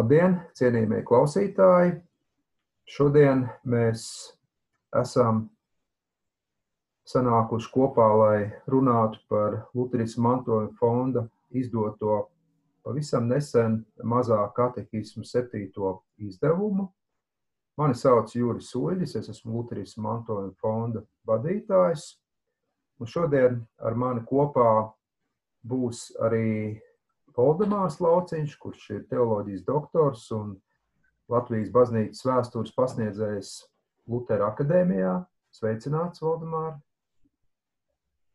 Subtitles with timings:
[0.00, 1.90] Labdien, cienījamie klausītāji!
[2.88, 4.06] Šodien mēs
[4.96, 5.42] esam
[7.04, 8.38] sanākuši kopā, lai
[8.72, 12.30] runātu par Lutrijas mantojuma fonda izdoto
[12.80, 16.88] pavisam nesen mazā katehismu septīto izdevumu.
[17.76, 22.14] Mani sauc Juris Uļģis, es esmu Lutrijas mantojuma fonda vadītājs.
[22.96, 24.70] Un šodien ar mani kopā
[25.60, 26.80] būs arī
[27.40, 30.50] Voldemārs Lauciņš, kurš ir teoloģijas doktors un
[31.32, 33.52] Latvijas baznīcas vēstures pasniedzējs
[34.10, 35.14] Lutera akadēmijā.
[35.56, 36.74] Sveicināts, Voldemār!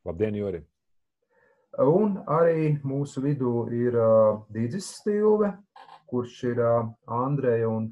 [0.10, 0.64] Labdien, Jori!
[1.86, 5.52] Un arī mūsu vidū ir uh, Dīdzis Stilve,
[6.10, 7.92] kurš ir uh, Andreja un,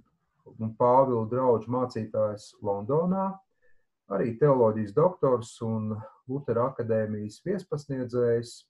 [0.55, 3.29] un Pāvila draugu mācītājs Londonā,
[4.09, 5.93] arī teoloģijas doktors un
[6.31, 8.61] Lutera akadēmijas viespasniedzējs,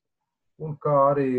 [0.60, 1.34] un kā arī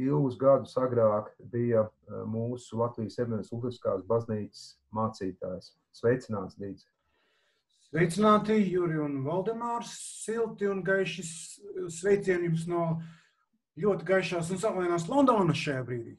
[0.00, 4.64] ilgus gadus agrāk bija e, mūsu Latvijas Evanģēlijas Lutheriskās baznīcas
[4.96, 5.74] mācītājs.
[5.96, 6.86] Sveicināts, Dīdz!
[7.90, 9.90] Sveicināti, Juri un Valdemārs,
[10.22, 11.24] silti un gaiši
[11.90, 12.84] sveicieni jums no
[13.80, 16.14] ļoti gaišās un saulainās Londonas šajā brīdī.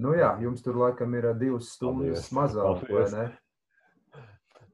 [0.00, 3.26] Nu jā, jums tur laikam ir divas stundas mazāk, vai ne?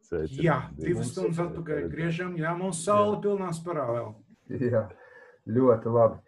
[0.06, 0.38] Sveicin.
[0.44, 4.12] Jā, divas stundas atpakaļ griežam, jā, mums saule pilnā sparā vēl.
[4.70, 4.84] Jā,
[5.50, 6.22] ļoti labi.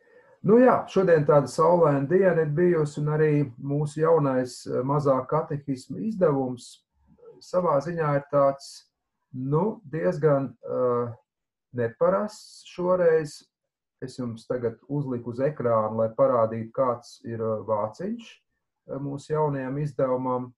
[0.47, 5.99] Nu jā, šodien tāda saulaina diena ir bijusi, un arī mūsu jaunais eh, mazā katehisma
[6.07, 6.77] izdevums
[7.43, 8.69] savā ziņā ir tāds
[9.35, 11.11] nu, diezgan uh,
[11.77, 13.37] neparasts šoreiz.
[14.03, 18.31] Es jums tagad uzliku uz ekrānu, lai parādītu, kāds ir uh, vāciņš
[19.05, 20.49] mūsu jaunajam izdevumam.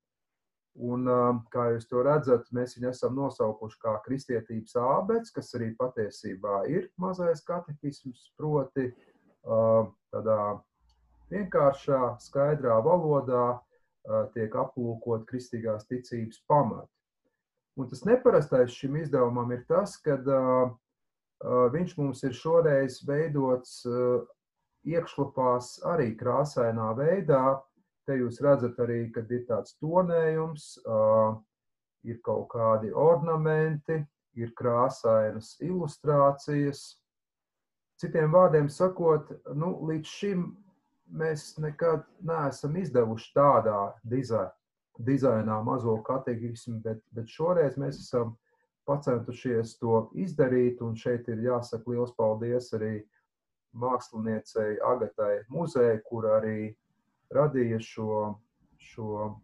[0.81, 1.09] Un,
[1.51, 6.87] kā jūs to redzat, mēs viņu esam nosaukuši kā kristietības ābets, kas arī patiesībā ir
[7.03, 9.10] mazais katehisms, proti uh,
[9.45, 10.61] tādā
[11.31, 13.61] vienkāršā, skaidrā valodā
[14.35, 16.91] tiek aplūkot kristīgās ticības pamati.
[17.79, 20.19] Un tas neparastais šim izdevumam ir tas, ka
[21.73, 23.81] viņš mums ir šoreiz veidots
[24.85, 27.61] iekšlapās arī krāsainā veidā.
[28.09, 30.81] Te jūs redzat arī, kad ir tāds tonējums,
[32.09, 34.01] ir kaut kādi ornamenti,
[34.41, 37.00] ir krāsainas ilustrācijas,
[38.01, 40.45] Citiem vārdiem sakot, nu, līdz šim
[41.21, 44.49] mēs nekad neesam izdevuši tādā dizainā,
[45.05, 48.35] dizainā mazo kategorismu, bet, bet šoreiz mēs esam
[48.89, 50.81] pacentušies to izdarīt.
[50.85, 52.95] Un šeit ir jāsaka liels paldies arī
[53.77, 56.73] māksliniecei Agatai Muzejai, kur arī
[57.37, 58.21] radīja šo,
[58.81, 59.35] šo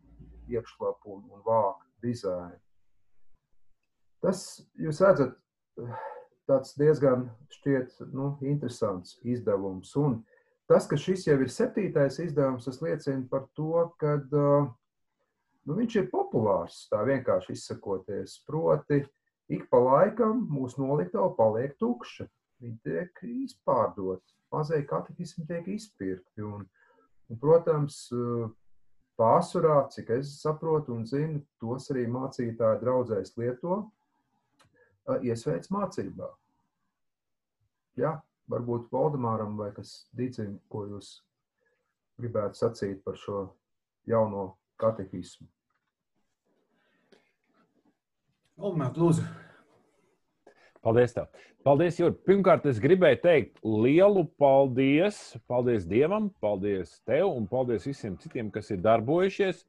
[0.51, 2.59] iekšlapu un vāku dizainu.
[4.25, 4.43] Tas,
[4.81, 5.37] jūs redzat,
[6.49, 9.93] tāds diezgan šķiet nu, interesants izdevums.
[10.01, 10.21] Un
[10.71, 16.11] tas, ka šis jau ir septītais izdevums, tas liecina par to, ka nu, viņš ir
[16.13, 18.39] populārs, tā vienkārši izsakoties.
[18.49, 19.03] Proti,
[19.53, 22.29] ik pa laikam mūsu noliktava paliek tukša.
[22.63, 26.45] Viņi tiek izpārdoti, mazie katehismi tiek izpirkti.
[26.47, 26.63] Un,
[27.29, 28.07] un, protams,
[29.21, 33.83] pārsvarā, cik es saprotu un zinu, tos arī mācītāji draudzēs lieto,
[35.23, 36.29] iesveic mācībā.
[37.97, 38.17] Jā,
[38.53, 41.21] varbūt Valdemāram vai kas Dīcim, ko jūs
[42.21, 43.47] gribētu sacīt par šo
[44.09, 44.51] jauno
[44.81, 45.49] katehismu.
[48.57, 49.25] Valdemār, lūdzu.
[50.87, 51.27] Paldies, tev.
[51.67, 52.21] Paldies, Jurg.
[52.23, 55.17] Pirmkārt, es gribēju teikt lielu paldies.
[55.51, 59.65] Paldies Dievam, paldies tev un paldies visiem citiem, kas ir darbojušies.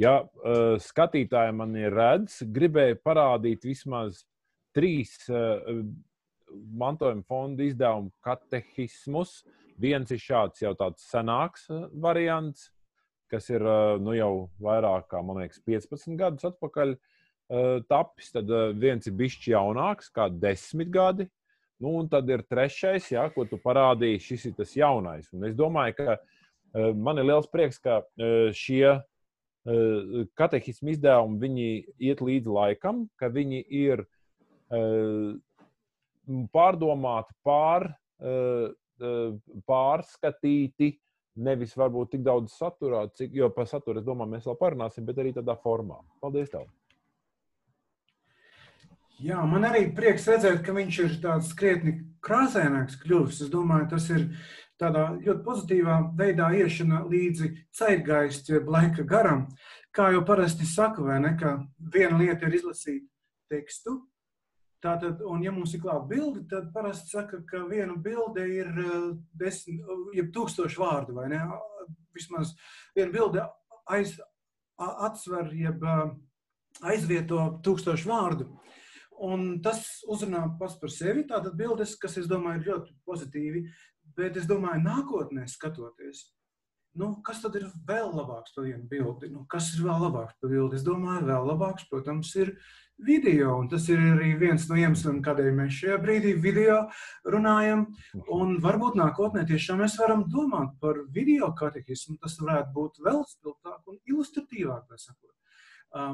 [0.00, 4.24] Ja uh, skatītāji man ir redz, gribēju parādīt vismaz
[4.76, 5.82] trīs uh,
[6.76, 9.40] mantojuma fonda izdevumu katehismus.
[9.80, 12.70] Viens ir šāds jau tāds senāks uh, variants,
[13.32, 16.96] kas ir uh, nu, jau vairāk kā liekas, 15 gadus atpakaļ
[17.86, 18.32] tapis.
[18.34, 21.28] Tad viens ir bijis jaunāks, kā 10 gadi.
[21.78, 24.22] Nu, un tad ir trešais, jā, ko tu parādīji.
[24.24, 25.28] Šis ir tas jaunais.
[25.30, 26.16] Un es domāju, ka
[26.98, 28.00] man ir liels prieks, ka
[28.50, 28.96] šie
[30.34, 31.68] katehismu izdevumi
[32.02, 34.02] iet līdzi laikam, ka viņi ir
[36.54, 37.90] pārdomāti, pār,
[38.20, 38.70] eh,
[39.00, 40.98] eh, pārskatīti.
[41.36, 45.16] Nevis varbūt tik daudz saturā, cik, jo par saturu es domāju, mēs vēl parunāsim, bet
[45.16, 46.00] arī tādā formā.
[46.22, 46.48] Paldies!
[46.48, 46.64] Tev.
[49.20, 53.42] Jā, man arī prieks redzēt, ka viņš ir tāds krietni krāsaināks kļuvis.
[53.44, 54.30] Es domāju, tas ir
[54.80, 59.46] tādā ļoti pozitīvā veidā iešana līdzi ceitgaist, jeb laika garam.
[59.92, 63.06] Kā jau parasti saka, vai ne, ka viena lieta ir izlasīt
[63.48, 64.02] tekstu,
[64.84, 69.10] Tātad, un ja mums ir klāta bilde, tad parasti saka, ka viena bilde ir eh,
[69.40, 69.82] desmit,
[70.14, 71.40] jeb tūkstoši vārdu, vai ne?
[72.16, 72.52] Vismaz
[72.96, 73.44] viena bilde
[73.92, 74.16] aiz,
[74.76, 75.84] atsver, jeb
[76.84, 78.48] aizvieto tūkstošu vārdu.
[79.26, 81.24] Un tas uzrunā pats par sevi.
[81.28, 83.62] Tātad bildes, kas, es domāju, ir ļoti pozitīvi,
[84.16, 86.26] bet es domāju, nākotnē skatoties,
[87.00, 89.30] nu, kas tad ir vēl labāks par vienu bildi?
[89.32, 90.76] Nu, kas ir vēl labāks par bildi?
[90.78, 92.52] Es domāju, vēl labāks, protams, ir
[92.98, 93.56] video.
[93.60, 96.78] Un tas ir arī viens no iemesliem, kādēļ mēs šajā brīdī video
[97.28, 97.86] runājam.
[98.32, 102.18] Un varbūt nākotnē tiešām mēs varam domāt par video katehismu.
[102.22, 105.32] Tas varētu būt vēl spilgtāk un ilustratīvāk, tā sakot.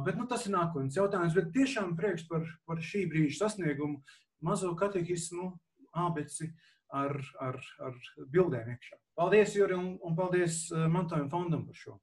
[0.06, 1.34] Bet nu, tas ir nākotnes jautājums.
[1.38, 4.02] Bet tiešām prieks par, par šī brīža sasniegumu,
[4.43, 5.52] mazo katehismu,
[5.93, 6.50] abeci
[6.93, 7.99] ar, ar, ar
[8.32, 8.99] bildēm iekšā.
[9.19, 11.99] Paldies, Juri, un, un paldies Mantojuma fondam par šo.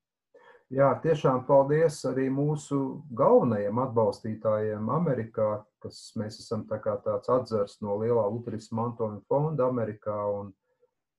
[0.69, 2.77] Jā, tiešām paldies arī mūsu
[3.18, 5.48] galvenajiem atbalstītājiem Amerikā,
[5.81, 10.51] kas mēs esam tā kā tāds atzars no lielā Lutherisma mantojuma fonda Amerikā, un,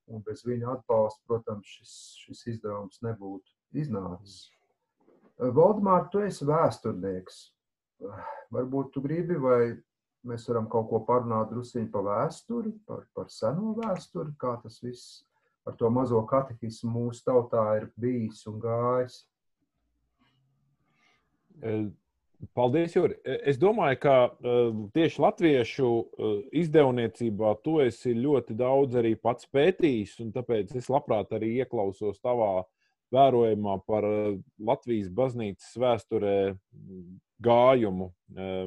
[0.07, 4.45] un bez viņa atbalsta, protams, šis, šis izdevums nebūtu iznācis.
[5.41, 7.41] Valdemār, tu esi vēsturnieks.
[8.55, 9.73] Varbūt tu gribi, vai
[10.31, 15.25] mēs varam kaut ko parunāt drusciņi pa vēsturi, par, par seno vēsturi, kā tas viss
[15.67, 19.25] ar to mazo katehismu mūsu tautā ir bijis un gājis.
[22.57, 23.19] Paldies, Juri.
[23.25, 24.15] Es domāju, ka
[24.97, 25.89] tieši latviešu
[26.57, 32.63] izdevniecībā tu esi ļoti daudz arī pats pētījis, un tāpēc es labprāt arī ieklausos tavā
[33.13, 34.07] vērojumā par
[34.71, 36.37] Latvijas baznīcas vēsturē
[37.45, 38.09] gājumu,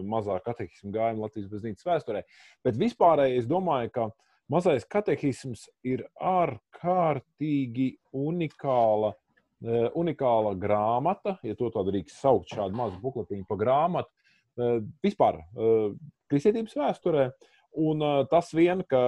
[0.06, 2.24] mazā katehismu gājumu Latvijas baznīcas vēsturē.
[2.66, 4.07] Bet vispārēji es domāju, ka
[4.54, 9.22] mazais katehisms ir ārkārtīgi unikāla Eh,
[9.63, 14.12] unikāla grāmata, ja to tā drīkst saukt, šādu mazu bukletiņu pa grāmatu,
[14.57, 15.94] eh, vispār eh,
[16.31, 17.31] kristietības vēsturē.
[17.74, 19.00] Un tas vien, ka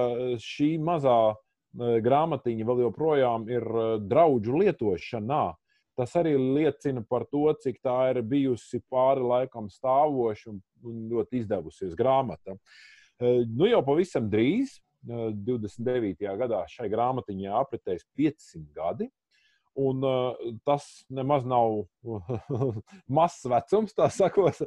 [0.42, 1.36] šī mazā
[1.78, 3.62] grāmatiņa vēl joprojām ir
[4.02, 5.54] draugu lietošanā,
[5.94, 10.58] tas arī liecina par to, cik tā ir bijusi pāri laikam stāvoša un
[11.12, 12.56] ļoti izdevusies grāmata.
[13.22, 16.26] Nu jau pavisam drīz, 29.
[16.42, 19.08] gadā, šai grāmatiņai apritēs 500 gadi.
[19.76, 21.82] Un uh, tas nemaz nav
[23.18, 24.62] mazs vecums, tā sakot,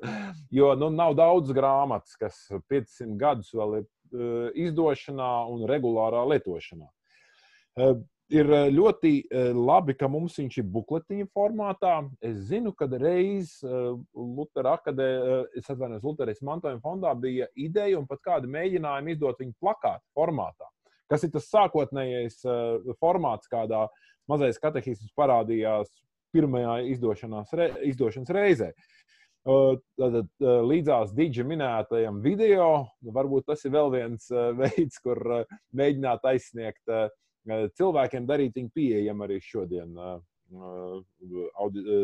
[0.53, 2.37] jo nu, nav daudz grāmatas, kas
[2.69, 6.85] 500 gadus vēl ir uh, izdošanā un regulārā lietošanā.
[7.79, 7.97] Uh,
[8.29, 9.13] ir ļoti
[9.57, 11.95] labi, ka mums viņš ir bukletiņa formātā.
[12.21, 19.17] Es zinu, ka reiz Lutera atvainojos, Lutheras mantojuma fondā bija ideja un pat kādi mēģinājumi
[19.17, 20.69] izdot viņu plakātu formātā.
[21.09, 22.43] Kas ir tas sākotnējais
[23.01, 23.87] formāts, kādā
[24.29, 25.89] mazais katehisms parādījās
[26.33, 26.79] pirmajā
[27.57, 28.71] re, izdošanas reizē.
[29.97, 30.27] Tad
[30.69, 34.27] līdzās Digita minētajam video, varbūt tas ir vēl viens
[34.61, 35.21] veids, kur
[35.73, 36.93] mēģināt aizsniegt
[37.79, 39.95] cilvēkiem, darīt viņu pieejamu arī šodien,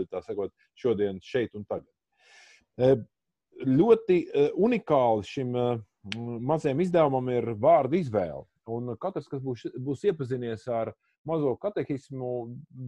[0.09, 3.05] tā sakot, šodien, šeit un tagad.
[3.65, 4.17] Ļoti
[4.57, 5.53] unikāli šim
[6.15, 8.45] mazajam izdevumam ir vārdu izvēle.
[8.71, 10.93] Un katrs, kas būs, būs iepazinies ar
[11.27, 12.31] mazo katehismu,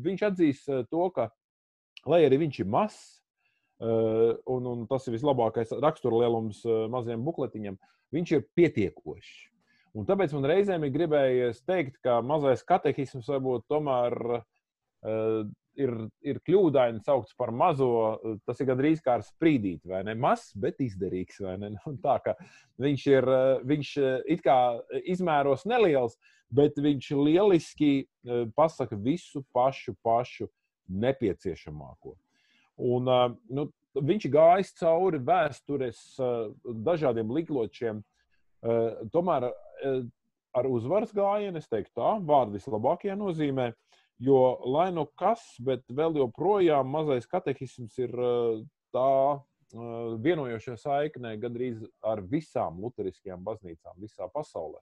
[0.06, 1.30] viņš atzīst eh, to, ka,
[2.10, 3.04] lai arī viņš ir mazs,
[3.82, 7.78] eh, un, un tas ir vislabākais raksturlielums eh, maziem bukletiņam,
[8.16, 9.36] viņš ir pietiekošs.
[9.98, 14.14] Un tāpēc man reizēm ir gribējies teikt, ka mazais katehisms varbūt tomēr
[15.80, 15.94] ir,
[16.26, 17.90] ir kļūdaini saukts par mazo.
[18.48, 20.16] Tas ir gandrīz kā ar sprīdīti, vai ne?
[20.18, 21.42] Mazs, bet izdarīgs.
[21.88, 22.18] Nu, tā
[22.81, 23.28] viņš ir
[23.68, 23.92] viņš
[24.34, 24.57] it kā
[25.07, 26.18] izmēros neliels,
[26.54, 28.07] bet viņš lieliski
[28.57, 30.50] pasaka visu pašu, pašu
[30.88, 32.16] nepieciešamāko.
[32.88, 33.10] Un,
[33.50, 33.68] nu,
[33.98, 36.04] viņš gājis cauri vēstures
[36.86, 38.04] dažādiem likločiem,
[39.14, 39.50] tomēr
[40.57, 43.72] ar uzvaras gājienu, es teiktu, tā vārdu vislabākajā nozīmē.
[44.24, 48.14] Jo, lai nu kas, bet vēl joprojām mazais katehisms ir
[48.95, 49.12] tā
[50.24, 54.80] vienojošā saiknē gandrīz ar visām luteriskajām baznīcām visā pasaulē.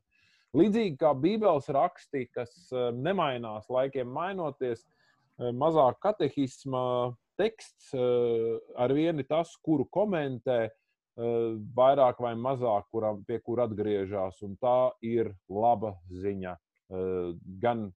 [0.56, 6.84] Līdzīgi kā Bībeles raksti, kas eh, nemainās laikiem mainoties, eh, mazāk katehisma
[7.39, 10.65] teksts eh, ar vienu tas, kuru komentē,
[11.15, 14.42] vairāk vai mazāk, kuram, pie kura atgriežas.
[14.60, 16.58] Tā ir laba ziņa
[17.62, 17.88] gan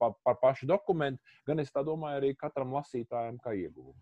[0.00, 3.98] par, par pašu dokumentu, gan es domāju, arī katram lasītājam, kā ieguvumu.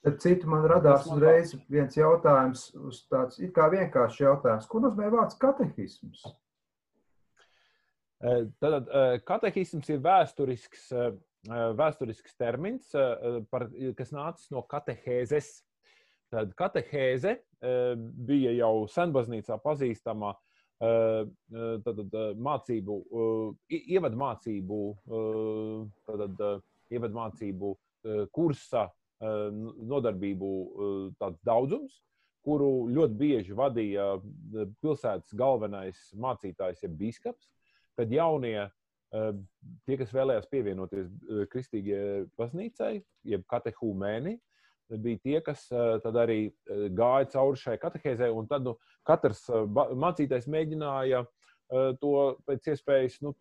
[0.00, 2.70] Tad citu man radās uzreiz viens jautājums,
[3.12, 4.68] tāds it kā vienkāršs jautājums.
[4.68, 6.22] Ko nozīmē vārds katehisms?
[8.60, 8.88] Tad
[9.28, 10.88] katehisms ir vēsturisks,
[11.76, 12.88] vēsturisks termins,
[13.52, 15.58] par, kas nācis no katehēzes.
[16.32, 17.36] Tad katehēze
[18.24, 20.32] bija jau senbaznīcā pazīstama
[20.80, 22.00] tad,
[22.40, 22.96] mācību,
[23.68, 24.80] ievadmācību,
[26.08, 26.44] tad,
[26.90, 27.72] ievadmācību
[28.32, 28.86] kursa
[29.20, 30.50] nodarbību
[31.44, 32.00] daudzums,
[32.40, 34.14] kuru ļoti bieži vadīja
[34.80, 37.50] pilsētas galvenais mācītājs, jeb biskups,
[38.00, 38.70] kad jaunie
[39.10, 41.10] tie, kas vēlējās pievienoties
[41.52, 42.94] kristīgajai baznīcai,
[43.28, 44.38] jeb katehūmēni,
[44.98, 46.40] bija tie, kas tad arī
[46.96, 51.24] gāja cauri šai katehēzē, un tad nu, katrs mācītājs mēģināja
[52.02, 52.14] to
[52.48, 53.34] pēc iespējas nu,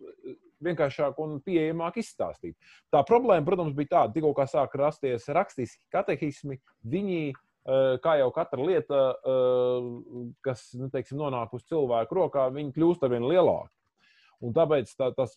[0.63, 2.57] vienkāršāk un pieejamāk izstāstīt.
[2.93, 7.33] Tā problēma, protams, bija tāda, tikko kā sāk rasties rakstiski katehismi, viņi,
[8.03, 9.01] kā jau katra lieta,
[10.45, 13.73] kas nu, teiksim, nonāk uz cilvēku rokā, viņi kļūst ar vien lielāki.
[14.45, 15.33] Un tāpēc tā, tas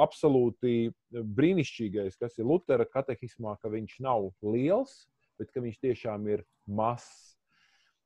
[0.00, 5.02] absolūti brīnišķīgais, kas ir Lutera katehismā, ka viņš nav liels,
[5.38, 7.36] bet ka viņš tiešām ir mazs.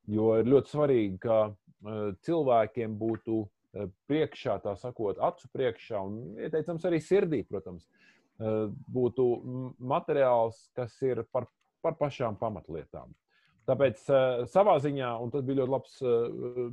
[0.09, 6.41] Jo ir ļoti svarīgi, ka uh, cilvēkiem būtu uh, priekšā, tā sakot, acu priekšā, un
[6.41, 9.27] ieteicams arī sirdī, protams, uh, būtu
[9.77, 11.47] materiāls, kas ir par,
[11.85, 13.13] par pašām pamatlietām.
[13.69, 14.01] Tāpēc
[14.49, 15.97] savā ziņā, un tas bija ļoti labs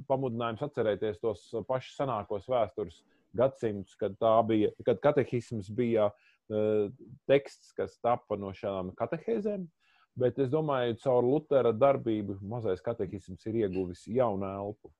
[0.09, 3.03] pamudinājums atcerēties tos pašus senākos vēstures
[3.37, 4.17] gadsimtus, kad,
[4.49, 6.09] bija, kad katehisms bija
[7.29, 9.69] teksts, kas tapa no šādām katehēzēm.
[10.19, 14.91] Bet es domāju, ka caur Lutera darbību mazais katehisms ir ieguvis jaunu elpu.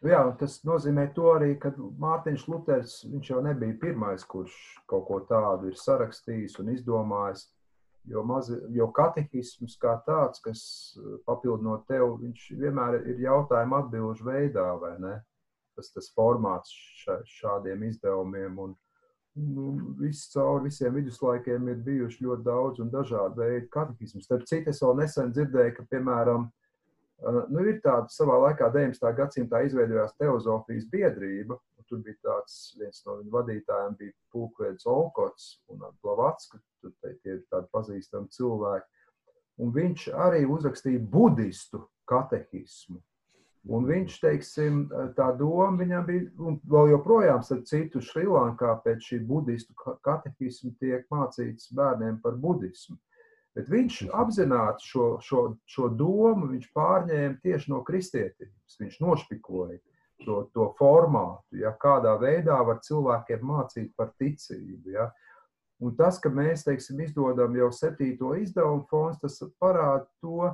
[0.00, 2.92] Jā, tas nozīmē to arī, ka Mārtiņš Luters
[3.28, 4.54] jau nebija pirmais, kurš
[4.88, 7.50] kaut ko tādu ir sarakstījis un izdomājis.
[8.08, 10.62] Jo, mazi, jo katehisms kā tāds, kas
[11.28, 15.18] papildinot tev, viņš vienmēr ir jautājuma atbildžu veidā, vai ne?
[15.76, 16.72] Tas, tas formāts
[17.36, 18.56] šādiem izdevumiem.
[18.64, 18.72] Un,
[19.34, 24.22] nu, viss cauri visiem viduslaikiem ir bijuši ļoti daudz un dažādi veidi katehismu.
[24.24, 26.46] Starp citu, es vēl nesen dzirdēju, ka, piemēram,
[27.52, 29.12] nu, ir tāda savā laikā 19.
[29.16, 31.58] gadsimtā izveidojās teozofijas biedrība.
[31.90, 37.40] Tur bija tāds viens no viņu vadītājiem, bija Pulkvedis Olkots un Blavatska, tur tie ir
[37.50, 38.86] tādi pazīstami cilvēki.
[39.60, 43.00] Un viņš arī uzrakstīja budistu katehismu.
[43.68, 44.76] Un viņš, teiksim,
[45.16, 49.76] tā doma viņam bija, un vēl joprojām, starp citu, Šrilankā pēc šī budistu
[50.06, 52.96] katehismu tiek mācīts bērniem par budismu.
[53.54, 58.78] Bet viņš apzināti šo, šo, šo domu viņš pārņēma tieši no kristietības.
[58.80, 59.76] Viņš nošpikoja
[60.24, 64.94] to, to formātu, ja, kādā veidā var cilvēkiem mācīt par ticību.
[64.94, 65.10] Ja.
[65.80, 70.52] Un tas, ka mēs, teiksim, izdodam jau septīto izdevumu fonds, tas parāda to,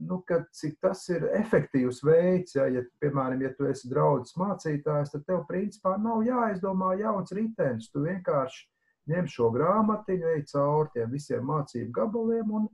[0.00, 5.12] nu, ka, cik tas ir efektīvs veids, ja, ja, piemēram, ja tu esi draugs mācītājs,
[5.14, 7.88] tad tev principā nav jāizdomā jauns ritenis.
[7.92, 8.66] Tu vienkārši
[9.12, 12.68] ņem šo grāmatiņu, ej cauri tiem visiem mācību gabaliem un,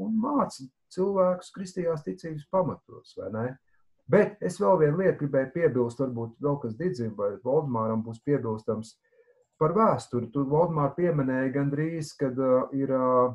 [0.00, 3.46] un māci cilvēkus kristīgās ticības pamatos, vai ne?
[4.10, 8.98] Bet es vēl vienu lietu gribēju piebilst, varbūt vēl kas Didzim vai Valdemāram būs piebilstams
[9.60, 10.28] par vēsturi.
[10.32, 13.32] Tu, Valdemār, pieminēji gandrīz, kad uh, ir uh,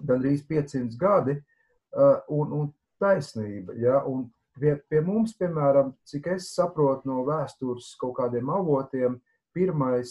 [0.00, 1.53] gandrīz 500 gadi, Uh,
[1.94, 2.72] un, un
[3.02, 3.74] taisnība.
[3.78, 4.00] Ja?
[4.08, 4.26] Un
[4.58, 9.20] pie, pie mums, piemēram, cik es saprotu no vēstures kaut kādiem avotiem,
[9.54, 10.10] pirmais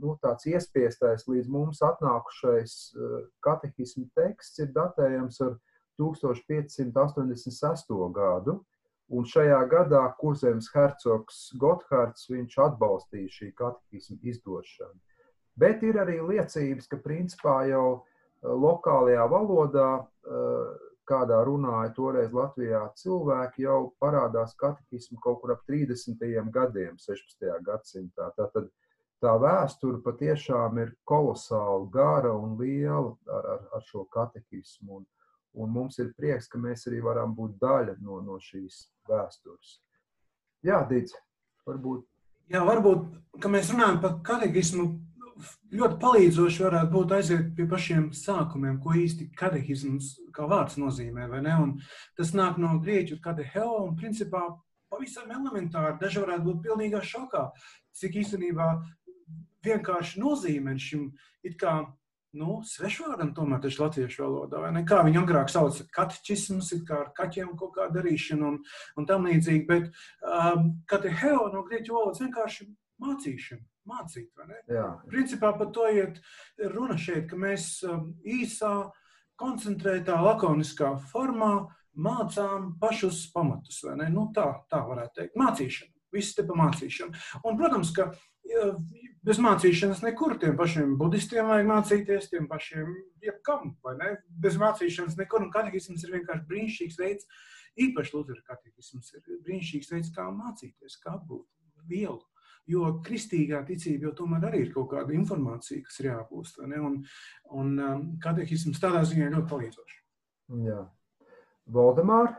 [0.00, 5.52] nu, tāds iespiestais līdz mums atnākušais uh, katehismu teksts ir datējams ar
[5.98, 7.92] 1586.
[8.14, 8.60] gadu.
[9.06, 14.98] Un šajā gadā Kurzemes hercogs Gotthārds atbalstīja šī katehismu izdošanu.
[15.56, 18.02] Bet ir arī liecības, ka principā jau uh,
[18.42, 19.90] lokālajā valodā
[21.08, 26.20] kādā runāja toreiz Latvijā cilvēki, jau parādās katehismu kaut kur ap 30.
[26.52, 27.46] gadiem, 16.
[27.66, 28.30] gadsimtā.
[28.38, 28.68] Tātad
[29.22, 35.00] tā vēsture patiešām ir kolosāli gara un liela ar, ar, ar šo katehismu.
[35.00, 35.06] Un,
[35.56, 39.78] un mums ir prieks, ka mēs arī varam būt daļa no, no šīs vēstures.
[40.66, 41.14] Jā, Dīts,
[41.68, 42.04] varbūt.
[42.52, 43.06] Jā, varbūt,
[43.42, 44.90] ka mēs runājam par katehismu
[45.76, 51.28] ļoti palīdzoši varētu būt aiziet pie pašiem sākumiem, ko īsti katehisms kā vārds nozīmē.
[52.16, 54.46] Tas nāk no grieķu kateheo un principā
[54.92, 55.98] pavisam elementāri.
[56.00, 57.50] Daži varētu būt pilnīgā šokā,
[57.96, 58.70] cik īstenībā
[59.66, 61.10] vienkārši nozīmē šim
[61.46, 61.78] it kā
[62.36, 64.60] nu, svešvārdam, tomēr taču latviešu valodā.
[64.88, 68.58] Kā viņi agrāk sauca kateķismus, kā ar kaķiem kaut kā darīšanu un,
[68.96, 69.64] un tam līdzīgi.
[69.68, 69.88] Bet
[70.20, 72.68] um, kateheo no grieķu valodas vienkārši
[73.02, 74.30] mācīšana mācīt.
[75.10, 76.20] Principā par to iet
[76.74, 78.90] runa šeit, ka mēs um, īsā,
[79.40, 81.66] koncentrētā, lakoniskā formā
[81.96, 83.82] mācām pašus pamatus.
[84.12, 85.36] Nu, tā, tā varētu teikt.
[85.40, 85.92] Mācīšana.
[86.14, 87.24] Viss te pa mācīšanu.
[87.44, 88.10] Un, protams, ka
[89.26, 93.74] bez mācīšanas nekur tiem pašiem budistiem vajag mācīties, tiem pašiem jebkam.
[94.44, 95.44] Bez mācīšanas nekur.
[95.44, 97.28] Un katehisms ir vienkārši brīnišķīgs veids,
[97.86, 101.44] īpaši Lutera katehisms ir brīnišķīgs veids, kā mācīties, kā apgūt
[101.90, 102.22] vielu
[102.66, 106.58] Jo kristīgā ticība jau tomēr arī ir kaut kāda informācija, kas ir jāapgūst.
[106.66, 106.96] Un,
[107.54, 110.00] un um, katehisms tādā ziņā ļoti palīdzoši.
[110.66, 110.80] Jā.
[111.70, 112.34] Valdemār?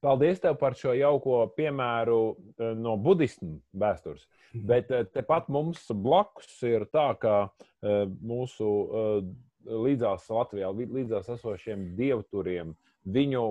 [0.00, 4.22] Paldies tev par šo jauko piemēru eh, no budismu vēstures.
[4.54, 4.62] Mhm.
[4.70, 7.36] Bet eh, tepat mums blakus ir tā, ka
[7.86, 8.66] mūsu
[9.66, 12.72] līdzās Latvijā, līdzās esošiem dievturiem,
[13.06, 13.42] viņu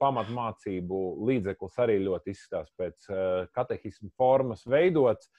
[0.00, 3.10] pamatmācību līdzeklis arī ļoti izskatās pēc
[3.54, 5.30] katehismu formas veidots.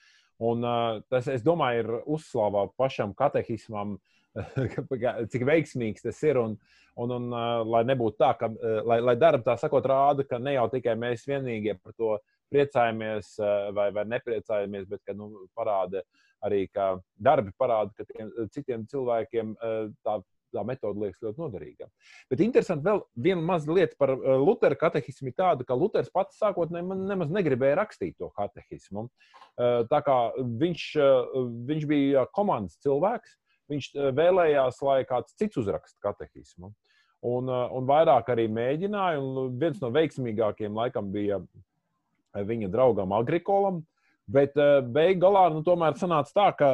[0.42, 0.64] Un
[1.08, 3.96] tas, es domāju, ir uzslavā pašam katehismam,
[5.32, 6.42] cik veiksmīgs tas ir.
[6.42, 6.58] Un,
[6.96, 7.26] Un, un,
[7.68, 8.48] lai nebūtu tā, ka,
[8.88, 12.14] lai, lai darba tā sakot, rāda, ka ne jau tikai mēs vienīgie par to
[12.48, 13.34] priecājamies
[13.76, 16.00] vai, vai nepriecājamies, bet ka nu, parāda
[16.46, 19.52] arī, ka darbi parāda, ka tiem, citiem cilvēkiem
[20.06, 20.16] tā,
[20.54, 21.88] tā metode liekas ļoti noderīga.
[22.30, 27.00] Bet interesanti vēl viena maza lieta par Lutera katehismu ir tāda, ka Luters pats sākotnēji
[27.06, 29.08] nemaz negribēja rakstīt to katehismu.
[29.56, 30.88] Tā kā viņš,
[31.70, 33.36] viņš bija komandas cilvēks,
[33.72, 36.72] viņš vēlējās, lai kāds cits uzraksta katehismu.
[37.26, 39.20] Un, eh, un vairāk arī mēģināja.
[39.20, 43.82] Un viens no veiksmīgākajiem laikam bija eh, viņa draugam Agrikolam.
[44.30, 46.72] Bet eh, beig galā nu, tomēr sanāca tā, ka,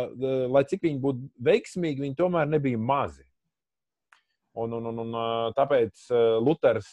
[0.53, 3.25] lai cik viņi būtu veiksmīgi, viņi tomēr nebija mazi.
[4.53, 5.17] Un, un, un, un,
[5.57, 6.11] tāpēc
[6.45, 6.89] Luters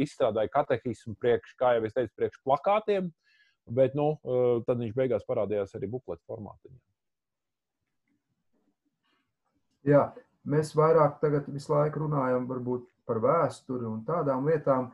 [0.00, 3.10] izstrādāja katehismu priekš, kā jau es teicu, priekš plakātiem,
[3.76, 4.14] bet nu,
[4.64, 6.72] tad viņš beigās parādījās arī bukleta formātā.
[9.84, 10.06] Jā,
[10.48, 12.48] mēs vairāk tagad visu laiku runājam
[13.04, 14.88] par vēsturi un tādām lietām,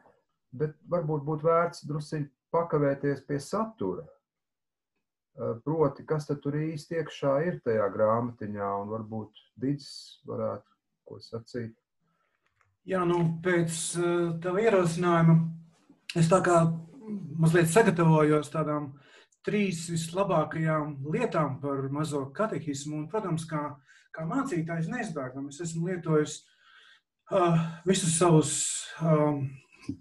[0.51, 4.03] bet varbūt būtu vērts drusku pakavēties pie satura.
[5.65, 10.67] Proti, kas tur īsti iekšā ir tajā grāmatiņā, un varbūt Digis varētu
[11.07, 11.77] ko sacīt.
[12.89, 15.37] Jā, nu, pēc uh, tava ierosinājuma
[16.17, 16.63] es tā kā
[17.41, 18.95] mazliet sagatavojos tādām
[19.45, 23.03] trīs vislabākajām lietām par mazo katehismu.
[23.03, 23.67] Un, protams, kā,
[24.17, 26.39] kā mācītājs neizbēgami es esmu lietojis
[27.33, 28.55] uh, visus savus,
[29.05, 29.45] um,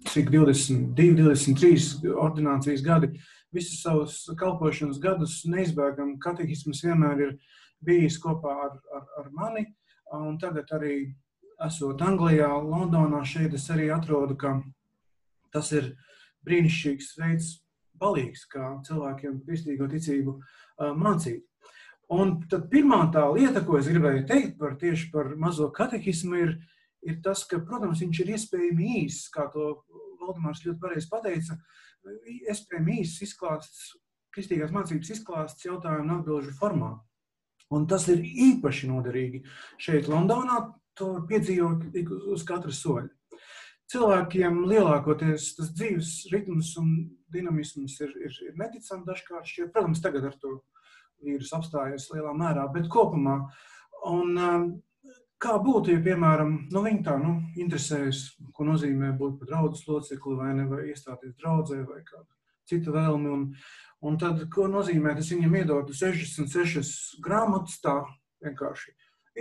[0.08, 3.12] cik 22, 23 ordinācijas gadi,
[3.52, 7.40] visus savus kalpošanas gadus neizbēgami katehisms vienmēr ir
[7.84, 9.68] bijis kopā ar, ar, ar mani.
[10.16, 10.94] Un tagad arī
[11.66, 14.54] esot Anglijā, Londonā, šeit es arī atrodu, ka
[15.54, 15.92] tas ir
[16.46, 17.50] brīnišķīgs veids,
[18.00, 20.38] palīgs, kā cilvēkiem kristīgo ticību
[20.96, 21.44] mācīt.
[22.10, 26.56] Un tad pirmā tā lieta, ko es gribēju teikt par tieši par mazo katehismu, ir,
[27.06, 29.76] ir tas, ka, protams, viņš ir iespējami īss, kā to
[30.20, 31.58] Valdemārs ļoti pareizi pateica,
[32.50, 33.92] iespējami īss izklāsts,
[34.34, 36.96] kristīgās mācības izklāsts jautājumu un atbilžu formā.
[37.70, 39.44] Un tas ir īpaši noderīgi
[39.78, 40.64] šeit, Londonā,
[41.00, 41.88] to piedzīvot
[42.34, 43.08] uz katra soļa.
[43.90, 46.92] Cilvēkiem lielākoties tas dzīves ritms un
[47.34, 49.48] dinamisms ir, ir, ir neticami dažkārt.
[49.50, 50.60] Šķiet, protams, tagad ar to
[51.24, 53.40] vīrusu apstājies lielā mērā, bet kopumā.
[54.06, 54.70] Un, um,
[55.40, 57.30] Kā būtu, ja, piemēram, nu, viņi tā nu,
[57.62, 58.18] interesējas,
[58.52, 62.28] ko nozīmē būt par draugu locekli, vai, ne, vai iestāties draudzē, vai kāda
[62.68, 63.30] cita vēlme.
[63.32, 63.46] Un,
[64.04, 67.96] un tad, ko nozīmē tas viņam iedot 66 grāmatas, tā
[68.44, 68.92] vienkārši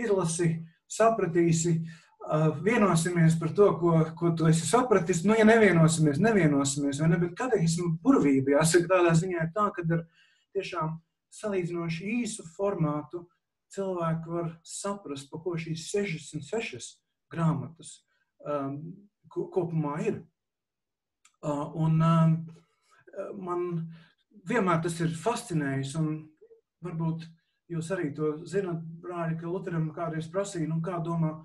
[0.05, 0.49] izlasi,
[0.89, 1.79] sapratīsi,
[2.61, 5.23] vienosimies par to, ko, ko tu esi sapratis.
[5.25, 7.19] Nu, ja nevienosimies, nevienosimies, vai ne?
[7.21, 10.03] Bet katehismu burvība, jāsaka, tādā ziņā ir tā, ka ar
[10.57, 10.97] tiešām
[11.39, 13.23] salīdzinoši īsu formātu
[13.73, 16.97] cilvēki var saprast, pa ko šīs 66
[17.31, 17.99] grāmatas
[18.41, 18.79] um,
[19.29, 20.23] kopumā ir.
[21.39, 22.33] Uh, un um,
[23.39, 23.67] man
[24.49, 26.09] vienmēr tas ir fascinējis, un
[26.83, 27.27] varbūt
[27.69, 31.35] jūs arī to zinat, brāļi, ka Lutheram kādreiz prasīja, nu kā domā,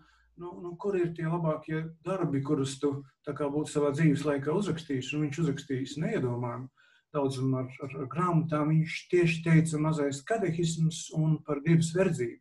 [0.40, 5.26] nu, nu, kur ir tie labākie darbi, kurus tu būtu savā dzīves laikā uzrakstījis, un
[5.26, 6.70] viņš uzrakstījis neiedomājumu
[7.14, 12.40] daudzumu ar, ar, ar grāmatām, viņš tieši teica mazais katehisms un par gribas verdzību.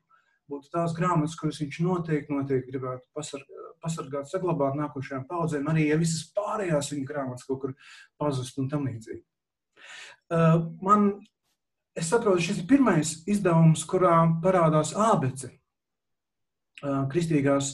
[0.49, 5.99] Būtu tās grāmatas, kuras viņš noteikti, noteikti gribētu pasargāt, pasargāt saglabāt nākošajām paudzēm, arī ja
[5.99, 7.75] visas pārējās viņa grāmatas kaut kur
[8.19, 9.23] pazust un tam līdzīgi.
[10.33, 11.13] Uh, man,
[11.97, 15.51] es saprotu, šis ir pirmais izdevums, kurā parādās ābece,
[17.11, 17.73] kristīgās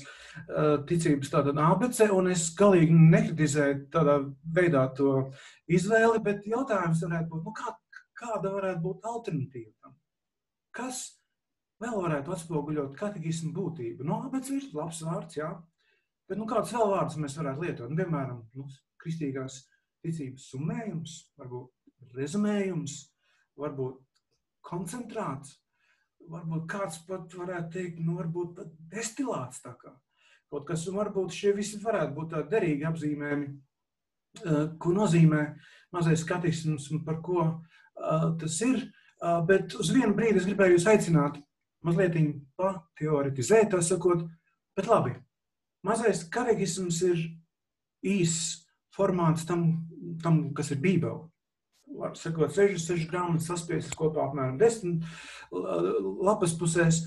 [0.89, 4.19] ticības tātad ABC, un es galīgi nekritizēju tādā
[4.55, 5.13] veidā to
[5.71, 7.73] izvēli, bet jautājums varētu būt, nu kā,
[8.19, 9.95] kāda varētu būt alternatīva tam?
[10.75, 11.01] Kas
[11.82, 14.05] vēl varētu atspoguļot katehismu būtību?
[14.08, 15.49] Nu, ABC ir labs vārds, jā,
[16.29, 17.89] bet nu kāds vēl vārds mēs varētu lietot?
[17.89, 18.67] Nu, piemēram, nu,
[19.01, 19.63] kristīgās
[20.05, 22.99] ticības summējums, varbūt rezumējums,
[23.60, 23.97] varbūt
[24.69, 25.58] koncentrāts,
[26.29, 31.77] varbūt kāds pat varētu teikt, nu, varbūt pat destilāts kaut kas, un varbūt šie visi
[31.82, 33.49] varētu būt tādi derīgi apzīmējumi,
[34.45, 35.43] eh, ko nozīmē
[35.93, 37.49] mazais skatīsums un par ko
[38.39, 38.91] tas ir.
[39.19, 41.41] Bet uz vienu brīdi es gribēju jūs aicināt
[41.84, 42.15] mazliet
[42.60, 44.25] pateoretizēt, tā sakot,
[44.77, 45.15] bet labi,
[45.84, 47.25] mazais katehisms ir
[48.03, 49.65] īss formāts tam,
[50.23, 51.27] tam kas ir Bībele.
[51.89, 55.02] Var sakot, 66 grāmatas saspiestas kopā apmēram 10
[56.21, 57.02] lapas pusēs.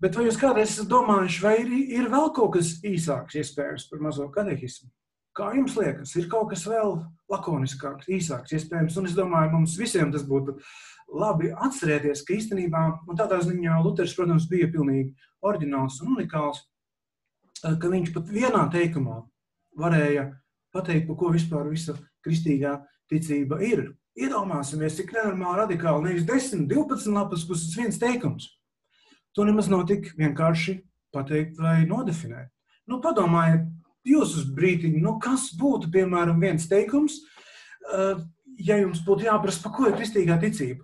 [0.00, 4.02] Bet vai jūs kādreiz esat domājuši, vai ir, ir vēl kaut kas īsāks iespējams par
[4.04, 4.88] mazo katehismu?
[5.36, 6.96] Kā jums liekas, ir kaut kas vēl
[7.30, 8.96] lakoniskāks, īsāks iespējams?
[8.98, 10.56] Un es domāju, mums visiem tas būtu
[11.18, 15.12] labi atcerēties, ka īstenībā, un tādā ziņā Luters, protams, bija pilnīgi
[15.46, 16.62] oriģināls un unikāls,
[17.62, 19.20] ka viņš pat vienā teikumā
[19.78, 20.28] varēja
[20.74, 22.76] pateikt, par ko vispār visa kristīgā
[23.10, 23.88] ticība ir.
[24.18, 28.48] Iedomāsimies, cik nenormāli radikāli, nevis 10, 12 lapas puses viens teikums.
[29.36, 30.80] To nemaz nav tik vienkārši
[31.14, 32.50] pateikt vai nodefinēt.
[32.90, 33.68] Nu, padomājiet,
[34.08, 37.20] jūs uz brīdiņu, nu, kas būtu, piemēram, viens teikums,
[37.92, 38.24] uh,
[38.58, 40.82] ja jums būtu jāprasa, par ko ir kristīgā ticība?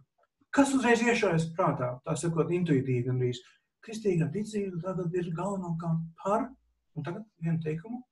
[0.55, 3.43] Kas uzreiz iešaujas prātā, tā sakot, intuitīvi gandrīz?
[3.85, 6.47] Kristīgā ticība tagad ir galvenokārt par,
[6.95, 8.05] un tagad vienu teikumu,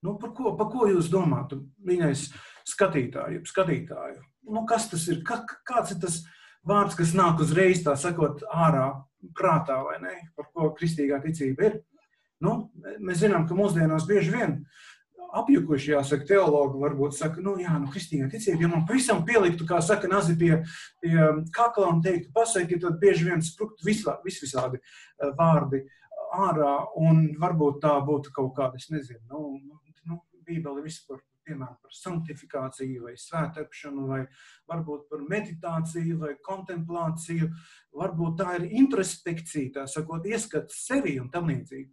[0.00, 2.28] Nu, par, ko, par ko jūs domājat, mīļais
[2.68, 4.22] skatītāju, skatītāju?
[4.48, 5.22] Nu, kas tas ir?
[5.26, 6.20] Kā, kāds ir tas
[6.68, 8.90] vārds, kas nāk uzreiz, tā sakot, ārā
[9.36, 10.14] prātā, vai ne?
[10.36, 11.80] Par ko kristīgā ticība ir?
[12.44, 12.70] Nu,
[13.02, 14.60] mēs zinām, ka mūsdienās bieži vien
[15.38, 19.82] apjukuši, jāsaka, teologi varbūt saka, nu, jā, nu, kristīgā ticība, ja man pavisam pieliktu, kā
[19.84, 20.54] saka, nazi pie,
[21.02, 21.16] pie
[21.52, 25.82] kakla un teiktu, pasaki, tad bieži vien spruktu visvā, visvisādi eh, vārdi
[26.38, 29.58] ārā, un varbūt tā būtu kaut kāda, es nezinu, nu,
[30.48, 34.22] Bībeli vispār, piemēram, par sanktifikāciju, vai svētāpšanu, vai
[34.70, 37.50] varbūt par meditāciju, vai kontemplāciju.
[37.98, 41.88] Varbūt tā ir introspekcija, tā sakot, ieskats sevi un tam līdzīgi.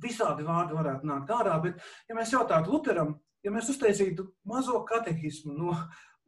[0.00, 5.52] Visādi vārdi varētu nākt ārā, bet, ja mēs jautātu Lutheram, ja mēs uztaisītu mazo katehismu
[5.56, 5.76] no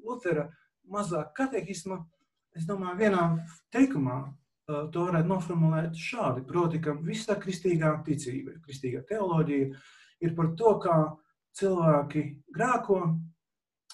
[0.03, 0.49] Lutera
[0.91, 2.01] mazā katehisma,
[2.57, 3.27] es domāju, vienā
[3.73, 4.21] teikumā
[4.67, 6.45] to varētu noformulēt šādi.
[6.49, 9.71] Proti, ka visa kristīgā ticība, kristīgā teoloģija
[10.23, 10.97] ir par to, kā
[11.59, 13.01] cilvēki grēko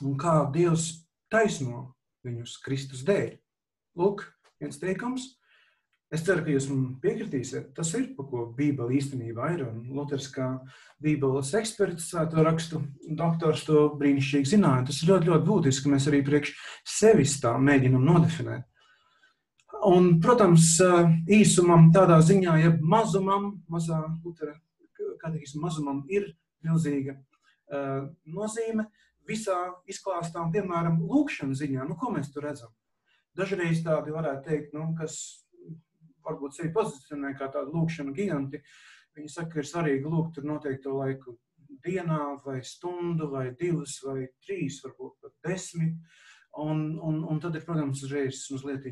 [0.05, 0.91] un kā Dievs
[1.33, 1.93] taisno
[2.27, 3.35] viņus Kristus dēļ.
[3.99, 4.25] Lūk,
[4.61, 5.35] viens teikums.
[6.09, 7.75] Es ceru, ka jūs man piekritīsiet.
[7.77, 9.67] Tas ir, par ko Bībele īstenībā ir.
[9.69, 10.47] Un Luters, kā
[11.05, 12.81] Bībeles eksperts, svēto rakstu
[13.19, 14.87] doktors, to brīnišķīgi zināja.
[14.89, 16.55] Tas ir ļoti, ļoti būtiski, ka mēs arī priekš
[16.89, 18.65] sevis tā mēģinam nodefinēt.
[19.89, 20.79] Un, protams,
[21.29, 24.57] īsumam tādā ziņā, ja mazumam, mazā Lutera
[25.21, 26.33] katehismu mazumam ir
[26.65, 27.19] milzīga
[27.71, 28.89] nozīme
[29.29, 29.59] visā
[29.91, 31.89] izklāstā, un, piemēram, lūkšanas ziņā.
[31.89, 32.73] Nu, ko mēs tur redzam?
[33.37, 35.19] Dažreiz tādi varētu teikt, nu, kas
[36.27, 38.63] varbūt sevi pozicionē kā tādu lūkšanu giganti.
[39.17, 41.37] Viņi saka, ka ir svarīgi lūgt tur noteikto laiku
[41.85, 45.95] dienā, vai stundu, vai divas, vai trīs, varbūt pat desmit.
[46.59, 48.87] Un, un, un tad ir, protams, uzreiz mazliet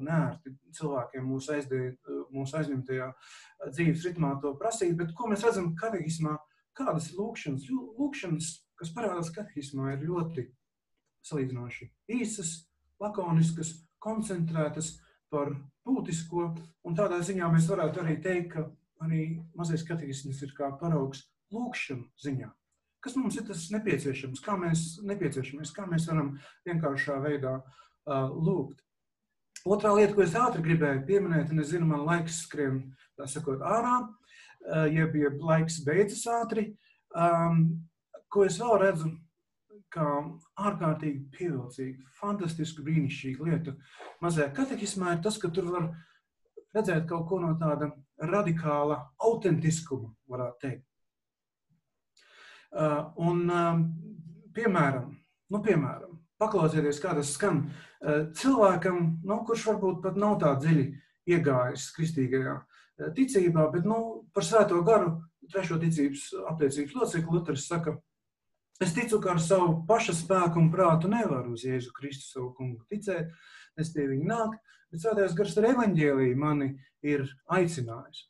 [0.00, 1.80] nērti cilvēkiem mūsu, aizdē,
[2.32, 3.08] mūsu aizņemtajā
[3.74, 4.94] dzīves ritmā to prasīt.
[4.96, 6.38] Bet ko mēs redzam katehismā?
[6.80, 7.66] Kādas ir lūkšanas?
[8.00, 10.46] Lūkšanas, kas parādās katehismā, ir ļoti
[11.28, 12.52] salīdzinoši īsas,
[13.02, 14.94] lakoniskas, koncentrētas
[15.32, 15.52] par
[15.84, 16.46] būtisko.
[16.88, 18.64] Un tādā ziņā mēs varētu arī teikt, ka
[19.04, 22.48] arī mazais katehisms ir kā paraugs lūkšanu ziņā.
[23.04, 24.40] Kas mums ir tas nepieciešams?
[24.44, 26.34] Kā mēs, nepieciešamies, kā mēs varam
[26.68, 28.80] vienkāršā veidā uh, lūgt?
[29.68, 32.82] Otrā lieta, ko es ātri gribēju pieminēt, un es zinu, man laiks skrien,
[33.20, 34.19] tā sakot, ārā, uh,
[34.92, 36.70] jeb, jeb laiks beidzas ātri.
[37.16, 37.64] Um,
[38.30, 39.10] ko es vēl redzu,
[39.90, 40.06] kā
[40.62, 43.74] ārkārtīgi pievilcīga, fantastiska, brīnišķīga lieta
[44.22, 45.88] mazajā katehismā ir tas, ka tur var
[46.76, 47.90] redzēt kaut ko no tāda
[48.30, 50.86] radikāla autentiskuma, varētu teikt.
[52.70, 53.80] Uh, un, um,
[54.54, 55.08] piemēram,
[55.50, 57.64] nu, piemēram, paklausieties, kā tas skan.
[57.98, 60.84] Uh, cilvēkam, nu, kurš varbūt pat nav tā dziļi
[61.34, 62.69] iegājis kristīgajā uh,
[63.16, 63.98] ticībā, bet nu,
[64.34, 65.16] par svēto garu,
[65.50, 67.96] trešo ticības apliecības locekli, Luters saka,
[68.82, 72.84] es ticu, ka ar savu paša spēku un prātu nevaru uz Jēzu Kristu savu kungu
[72.92, 73.32] ticēt,
[73.80, 74.56] es pie viņa nāk,
[74.92, 76.72] bet svētais gars ar evaņģēliju mani
[77.06, 78.26] ir aicinājis.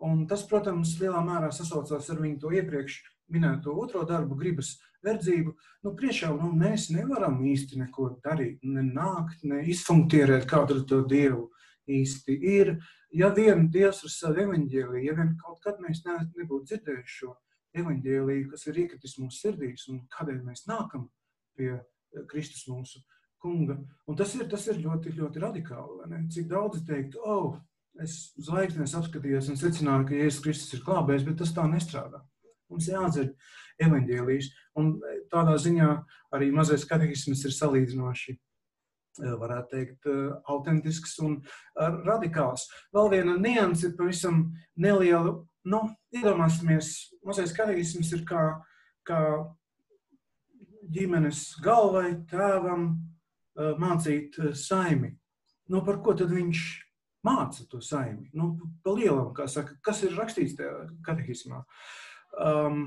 [0.00, 5.52] Un tas, protams, lielā mērā sasaucās ar viņu to iepriekš minēto otro darbu, gribas verdzību,
[5.84, 11.48] nu, priekšā nu, mēs nevaram īsti neko darīt, ne nākt, ne izfunktierēt kādu to dievu
[11.98, 12.74] īsti ir.
[13.16, 17.32] Ja vien Dievs ar savu evaņģēliju, ja vien kaut kad mēs ne, nebūtu dzirdējuši šo
[17.80, 21.08] evaņģēliju, kas ir iekritis mūsu sirdīs un kādēļ mēs nākam
[21.58, 21.76] pie
[22.30, 23.02] Kristus mūsu
[23.42, 23.78] kunga.
[24.06, 26.20] Un tas ir, tas ir ļoti, ļoti radikāli.
[26.34, 27.56] Cik daudz teiktu, oh,
[28.02, 32.22] es zvaigznēs apskatījos un secināju, ka Jēzus Kristus ir klābējis, bet tas tā nestrādā.
[32.70, 33.32] Mums jāatdzer
[33.82, 34.50] evaņģēlijas.
[34.78, 34.92] Un
[35.32, 35.88] tādā ziņā
[36.36, 38.36] arī mazais katehisms ir salīdzinoši
[39.20, 40.08] varētu teikt,
[40.50, 41.38] autentisks un
[42.06, 42.66] radikāls.
[42.94, 44.48] Vēl viena nianse ir pavisam
[44.80, 45.38] neliela.
[45.68, 45.82] Nu,
[46.16, 46.94] iedomāsimies,
[47.26, 48.44] mazais kateģisms ir kā,
[49.04, 49.20] kā
[50.90, 52.94] ģimenes galvai, tēvam
[53.80, 55.12] mācīt saimi.
[55.70, 56.64] Nu, par ko tad viņš
[57.26, 58.30] māca to saimi?
[58.34, 58.54] Nu,
[58.84, 61.60] pa lielam, kā saka, kas ir rakstīts tajā katehismā.
[62.40, 62.86] Um,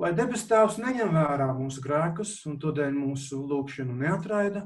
[0.00, 4.64] lai debes tēvs neņem vērā mūsu grēkus un tādēļ mūsu lūgšanu neatraida,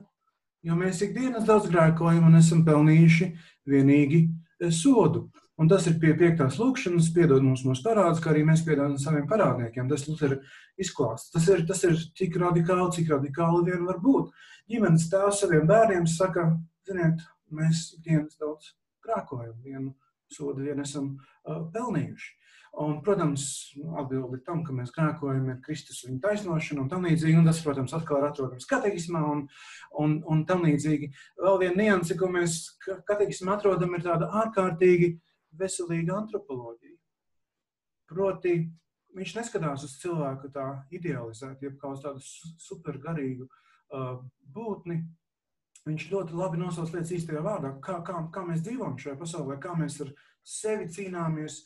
[0.64, 3.33] jo mēs ikdienas daudz grēkojam un esam pelnījuši
[3.68, 4.27] vienīgi
[4.70, 5.29] sodu.
[5.55, 9.29] Un tas ir pie piektās lūkšanas, piedod mums mūsu parādus, kā arī mēs piedodam saviem
[9.31, 9.87] parādniekiem.
[9.90, 10.40] Tas ir
[10.83, 11.31] izklāsts.
[11.31, 14.33] Tas ir, tas ir tik radikāli, cik radikāli vien var būt.
[14.70, 16.49] Ģimenes tēvs saviem bērniem saka,
[16.88, 17.23] ziniet,
[17.55, 18.73] mēs dienas daudz
[19.05, 19.92] krākojam, vienu
[20.35, 22.33] sodu vien esam uh, pelnījuši.
[22.83, 23.44] Un, protams,
[24.01, 27.37] atbildi tam, ka mēs krākojam, ir Kristus viņa taisnošana un tam līdzīgi.
[27.38, 29.44] Un tas, protams, atkal ir atrodams kateģismā un,
[30.03, 31.12] un, un tam līdzīgi.
[31.38, 32.57] Vēl viena nianse, ko mēs
[33.07, 35.12] kateģismā atrodam, ir tāda ārkārtīgi
[35.61, 36.99] veselīga antropoloģija.
[38.11, 38.57] Proti,
[39.14, 42.25] viņš neskatās uz cilvēku tā idealizēti, jeb kā uz tādu
[42.66, 44.16] supergarīgu uh,
[44.55, 44.99] būtni.
[45.85, 49.75] Viņš ļoti labi nosauc lietas īstajā vārdā, kā, kā, kā mēs dzīvojam šajā pasaulē, kā
[49.77, 51.59] mēs ar sevi cīnāmies,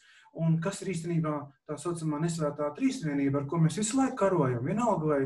[0.43, 1.35] un kas ir īstenībā
[1.69, 5.21] tā saucamā nesvētā trīsvienība, ar ko mēs visu laiku karojam, vienalga vai,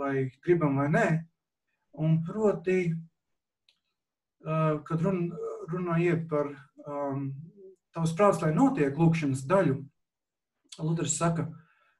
[0.00, 0.12] vai
[0.46, 1.06] gribam vai nē.
[1.98, 2.78] Un proti,
[4.46, 5.24] uh, kad run,
[5.72, 6.52] runā iet par
[6.86, 7.32] um,
[7.94, 9.80] tavs prāts, lai notiek lūkšanas daļu,
[10.78, 11.48] Luters saka,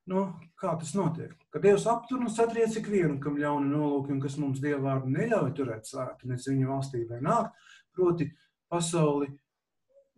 [0.08, 0.24] nu,
[0.58, 1.34] kā tas notiek?
[1.52, 5.52] Kad Dievs aptur un satriec ikvienu, kam ļauni nolūki un kas mums Dieva vārdu neļauj
[5.58, 7.52] turēt svētu, nec viņa valstībā nāk,
[7.96, 8.30] proti
[8.72, 9.30] pasauli,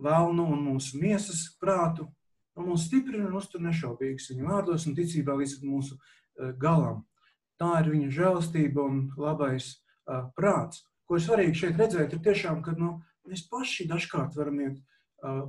[0.01, 2.09] vēlnu un mūsu miesas prātu,
[2.57, 7.05] un mūs stiprina un uztur nešaubīgs viņa vārdos un ticībā līdz mūsu uh, galam.
[7.61, 10.85] Tā ir viņa žēlastība un labais uh, prāts.
[11.05, 12.95] Ko ir svarīgi šeit redzēt, ir tiešām, ka nu,
[13.29, 14.79] mēs paši dažkārt varam iet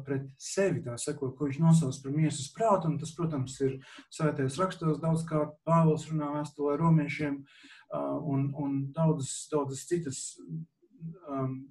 [0.05, 2.89] pret sevi, tā sakot, ko viņš nosauc par miesas prātu.
[2.91, 3.77] Un tas, protams, ir
[4.11, 7.39] svētais rakstos, daudzkārt Pāvils runā vēstulē romiešiem
[7.95, 10.21] un, un daudzas, daudzas citas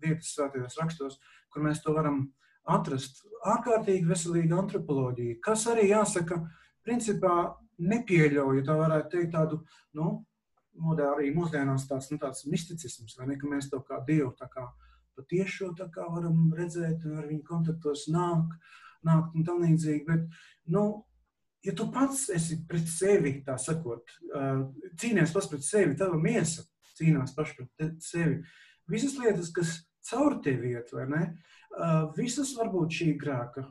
[0.00, 1.20] vietas svētajos rakstos,
[1.52, 2.24] kur mēs to varam
[2.70, 3.22] atrast.
[3.46, 6.42] Ārkārtīgi veselīga antropoloģija, kas arī jāsaka,
[6.84, 9.62] principā nepieļauj, tā varētu teikt, tādu,
[9.96, 10.10] nu,
[10.80, 14.48] modē arī mūsdienās tāds, nu, tāds misticisms, vai ne, ka mēs to kā Dievu tā
[14.52, 14.89] kā uh,
[15.20, 18.56] patiešo tā kā varam redzēt, ar viņu kontaktos nāk,
[19.06, 20.04] nāk un tam līdzīgi.
[20.09, 20.26] Bet,
[20.72, 20.85] nu,
[21.66, 24.16] ja tu pats esi pret sevi, tā sakot,
[25.00, 26.64] cīnies pats pret sevi, tava miesa
[27.00, 28.40] cīnās paši pret sevi.
[28.90, 29.78] Visas lietas, kas
[30.11, 31.22] caur tevi iet, vai ne,
[32.16, 33.64] visas varbūt šī grēka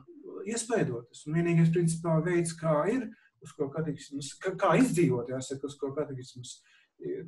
[0.48, 1.26] iespaidotas.
[1.26, 3.10] Un vienīgais, principā, veids, kā ir,
[3.44, 6.58] uz ko katehisms, kā izdzīvot, jāsaka, uz ko katehisms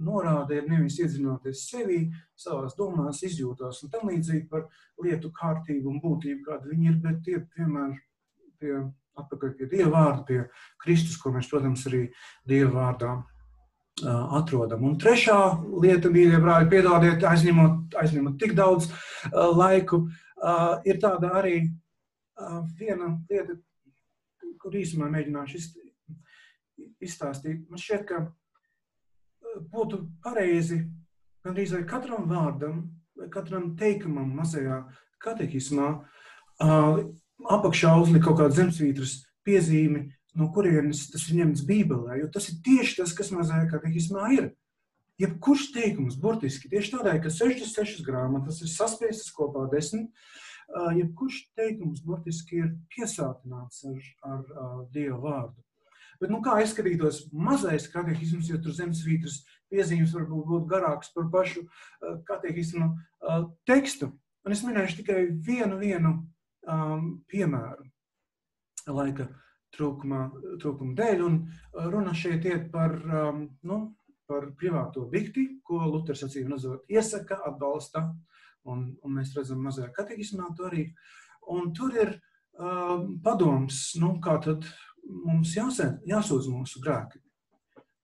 [0.03, 2.03] norāde ir nevis iedzinoties sevi,
[2.37, 4.67] savās domās, izjūtās un tam līdzīgi par
[5.03, 7.95] lietu kārtību un būtību, kāda viņi ir, bet tie vienmēr
[8.61, 8.73] pie,
[9.19, 10.41] atpakaļ pie Dieva vārda, pie
[10.83, 12.03] Kristus, ko mēs, protams, arī
[12.49, 13.15] Dieva vārdā
[14.37, 14.85] atrodam.
[14.89, 15.39] Un trešā
[15.83, 18.89] lieta, mīļie brāļi, piedodiet, aizņemot, aizņemot tik daudz
[19.33, 20.07] laiku,
[20.89, 21.59] ir tāda arī
[22.79, 23.59] viena lieta,
[24.63, 25.61] kur īsumā mēģināšu
[27.03, 27.69] izstāstīt.
[27.69, 28.23] Man šķiet, ka
[29.73, 30.83] būtu pareizi
[31.45, 32.83] gandrīz vai katram vārdam,
[33.19, 34.83] vai katram teikumam mazajā
[35.23, 35.91] katehismā
[36.63, 40.07] apakšā uzlikt kaut kādu zemesvītras piezīmi,
[40.39, 44.53] no kurienes tas ir ņemts Bībelē, jo tas ir tieši tas, kas mazajā katehismā ir.
[45.21, 50.09] Jebkurš teikums, burtiski tieši tādēļ, ka 66 grāmatas ir saspiestas kopā desmit,
[50.97, 55.61] jebkurš teikums burtiski ir piesātināts ar, ar, ar Dieva vārdu.
[56.23, 59.41] Bet, nu, kā izskatītos mazais katehisms, jo tur zemesvītras
[59.73, 64.13] piezīmes varbūt būtu garākas par pašu uh, katehismu uh, tekstu.
[64.47, 66.13] Un es minēšu tikai vienu, vienu
[66.71, 67.89] um, piemēru
[68.95, 69.27] laika
[69.75, 70.29] trūkuma,
[70.63, 71.25] trūkuma dēļ.
[71.27, 73.81] Un uh, runa šeit iet par, um, nu,
[74.31, 78.07] par privāto dikti, ko Luters acīm redzot iesaka, atbalsta.
[78.71, 80.87] Un, un mēs redzam mazajā katehismā to arī.
[81.51, 82.15] Un tur ir
[82.55, 84.69] um, padoms, nu, kā tad
[85.13, 87.21] mums jāsēd, jāsūdz mūsu grēki.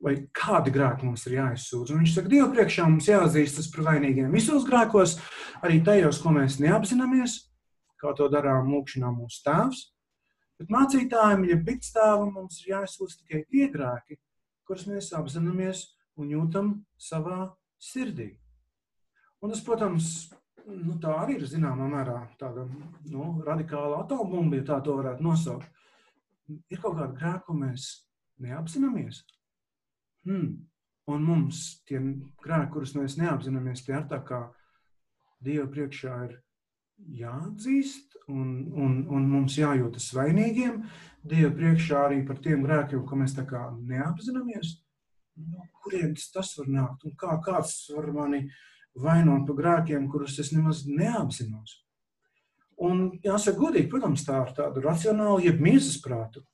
[0.05, 1.91] Vai kādi grēki mums ir jāizsūdz?
[1.91, 5.17] Un viņš saka, Dieva priekšā mums jāatzīstas par vainīgiem visos grēkos,
[5.67, 7.39] arī tajos, ko mēs neapzināmies,
[7.99, 9.85] kā to darām lūkšanā mūsu tēvs.
[10.59, 14.19] Bet mācītājiem, ja piktstāvam, mums ir jāizsūdz tikai tie grēki,
[14.67, 15.85] kurus mēs apzināmies
[16.19, 17.49] un jūtam savā
[17.83, 18.33] sirdī.
[19.43, 20.13] Un tas, protams,
[20.67, 22.67] nu, tā arī ir zināmā mērā tāda
[23.11, 25.71] nu, radikāla atombumba, ja tā to varētu nosaukt
[26.49, 27.89] ir kaut kāda grēka, ko mēs
[28.43, 29.23] neapzināmies.
[30.27, 30.69] Hmm.
[31.09, 32.01] Un mums tie
[32.45, 34.47] grēki, kurus mēs neapzināmies, tie ir tā kā
[35.39, 36.33] Dieva priekšā ir
[37.21, 40.81] jāatzīst, un, un, un mums jājūtas vainīgiem.
[41.23, 44.75] Dieva priekšā arī par tiem grēkiem, ko mēs tā kā neapzināmies.
[45.39, 47.07] No kurienes tas var nākt?
[47.07, 48.49] Un kā kāds var mani
[48.99, 51.79] vainot par grēkiem, kurus es nemaz neapzinos?
[52.79, 56.45] Un jāsaka, godīgi, protams, tā ir tāda racionāla, jeb miesas prātu.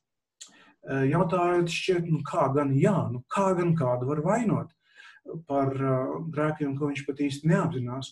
[0.85, 4.73] Jautājot, šķiet, nu kā gan jā, nu kā gan kādu var vainot
[5.49, 8.11] par uh, grēkiem, ko viņš pat īsti neapzinās.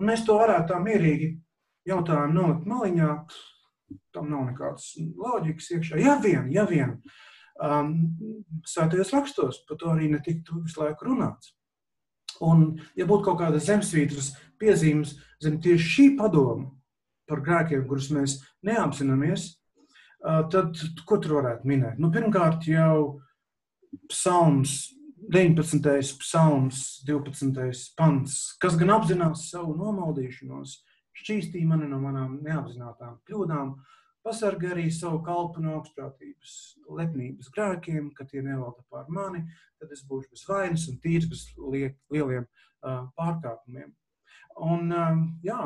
[0.00, 1.34] Un mēs to varētu tā mierīgi
[1.88, 3.10] jautājumu nolikt maliņā,
[4.14, 6.00] tam nav nekādas loģikas iekšā.
[6.00, 6.96] Ja vien, ja vien
[7.60, 7.94] um,
[8.64, 11.52] svētajos rakstos par to arī netiktu visu laiku runāts.
[12.40, 16.70] Un, ja būtu kaut kāda zemesvītras piezīmes zem tieši šī padoma,
[17.30, 19.52] par grēkiem, kurus mēs neapzināmies,
[20.20, 22.00] tad ko tur varētu minēt?
[22.02, 23.20] Nu, pirmkārt, jau
[24.10, 24.90] psalms,
[25.30, 25.80] 19.
[26.20, 27.94] psalms, 12.
[27.96, 30.78] pants, kas gan apzinās savu nomaldīšanos,
[31.20, 33.74] šķīstīja mani no manām neapzinātām kļūdām,
[34.24, 36.56] pasargā arī savu kalpu no augstprātības,
[36.98, 39.44] lepnības grēkiem, ka tie nevalda pār mani,
[39.80, 43.92] tad es būšu bez vainas un tīrs bez lieliem uh, pārkāpumiem.
[44.60, 45.60] Un, uh, jā,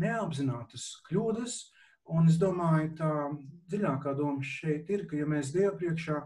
[0.00, 1.58] neapzinātas kļūdas.
[2.14, 3.12] Un es domāju, tā
[3.70, 6.20] dziļākā doma šeit ir, ka ja mēs Dievu priekšā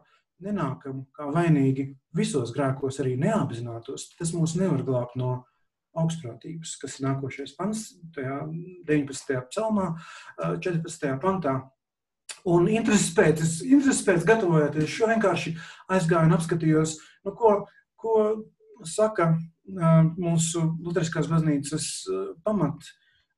[0.44, 5.32] nenākam kā vainīgi visos grēkos, arī neapzinātos, tas mūs nevar glābt no
[6.00, 8.42] augstprātības, kas ir nākošais pants, tajā
[8.88, 9.40] 19.
[9.50, 9.90] psalmā,
[10.38, 11.16] 14.
[11.22, 11.56] pantā.
[12.48, 15.56] Un intereses pēc, intereses pēc gatavojoties šo vienkārši
[15.92, 16.94] aizgāju un apskatījos,
[17.26, 17.56] nu, ko,
[18.00, 18.14] ko
[18.86, 19.34] saka
[20.16, 21.90] mūsu Lutheriskās baznīcas
[22.46, 22.86] pamat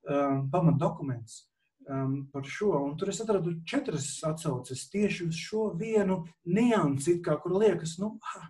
[0.09, 1.43] um, pamatdokuments
[1.89, 2.73] um, par šo.
[2.87, 8.15] Un tur es atradu četras atsauces tieši uz šo vienu niansi, kā, kur liekas, nu,
[8.33, 8.47] ha,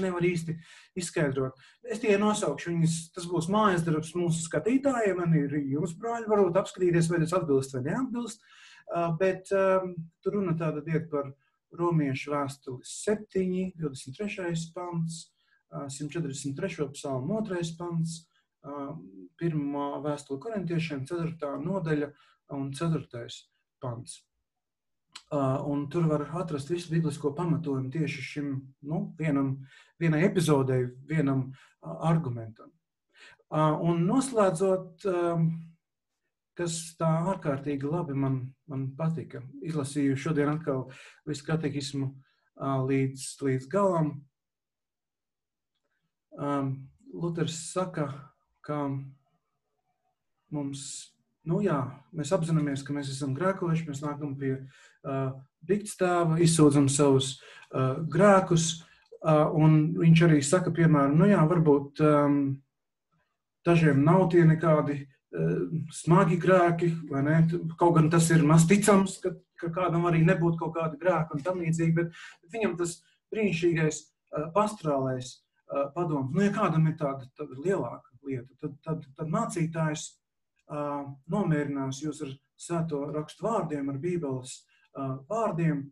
[0.00, 0.56] nevar īsti
[0.98, 1.58] izskaidrot.
[1.86, 6.58] Es tikai nosaukšu viņus, tas būs mājas darbs mūsu skatītājiem, man ir jums, brāļi, varbūt
[6.60, 8.44] apskatīties, vai tas atbilst vai neatbilst.
[8.84, 11.30] Uh, bet um, tur runa tāda iet par
[11.74, 14.52] romiešu vēstuli 7, 23.
[14.74, 15.22] pants,
[15.72, 16.90] uh, 143.
[16.92, 17.62] psalmu 2.
[17.78, 18.20] pants,
[19.44, 21.56] pirmā vēstule korintiešiem, 4.
[21.60, 22.12] nodaļa
[22.56, 23.26] un 4.
[23.84, 24.22] pants.
[25.34, 28.50] Un tur var atrast visu biblisko pamatojumu tieši šim
[28.86, 29.56] nu, vienam,
[30.00, 31.48] vienai epizodei, vienam
[31.82, 32.70] argumentam.
[33.54, 35.06] Un noslēdzot,
[36.58, 38.38] kas tā ārkārtīgi labi man,
[38.70, 40.86] man patika, izlasīju šodien atkal
[41.26, 42.12] visu katehismu
[42.90, 44.14] līdz, līdz galam.
[47.14, 48.08] Luters saka,
[48.66, 48.78] ka
[50.54, 50.84] mums,
[51.48, 51.78] nu jā,
[52.16, 55.34] mēs apzināmies, ka mēs esam grēkojuši, mēs nākam pie uh,
[55.66, 58.68] diktstāva, izsūdzam savus uh, grēkus,
[59.24, 62.38] uh, un viņš arī saka, piemēram, nu jā, varbūt um,
[63.66, 67.38] dažiem nav tie nekādi uh, smagi grēki, vai ne?
[67.80, 71.44] Kaut gan tas ir maz ticams, ka, ka kādam arī nebūtu kaut kāda grēka un
[71.44, 72.12] tam līdzīgi, bet,
[72.42, 72.98] bet viņam tas
[73.34, 79.08] brīnišķīgais uh, pastrālais uh, padoms, nu ja kādam ir tāda, tāda lielāka lieta, tad, tad,
[79.16, 80.06] tad mācītājs
[80.70, 84.56] nomierinās jūs ar svēto rakstu vārdiem, ar bībeles
[85.28, 85.82] vārdiem,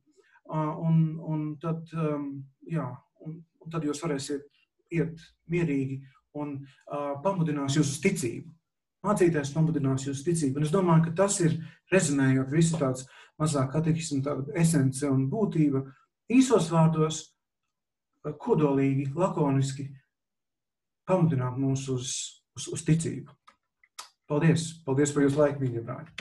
[0.53, 1.91] un, un, tad,
[2.69, 2.87] jā,
[3.27, 4.47] un, un tad jūs varēsiet
[4.93, 6.01] iet mierīgi
[6.39, 6.59] un
[7.25, 8.53] pamudinās jūs uz ticību.
[9.03, 10.61] Mācītājs pamudinās jūs ticību.
[10.61, 11.57] Un es domāju, ka tas ir
[11.91, 13.09] rezonējot visu tāds
[13.41, 15.83] mazāk katehismu, tāda esence un būtība
[16.31, 17.25] īsos vārdos,
[18.23, 19.89] kodolīgi, lakoniski,
[21.09, 22.13] pamudināt mūs uz,
[22.55, 23.35] uz, uz ticību.
[24.33, 24.63] Paldies!
[24.87, 26.13] Paldies par jūsu laiku, mīļie brāļi!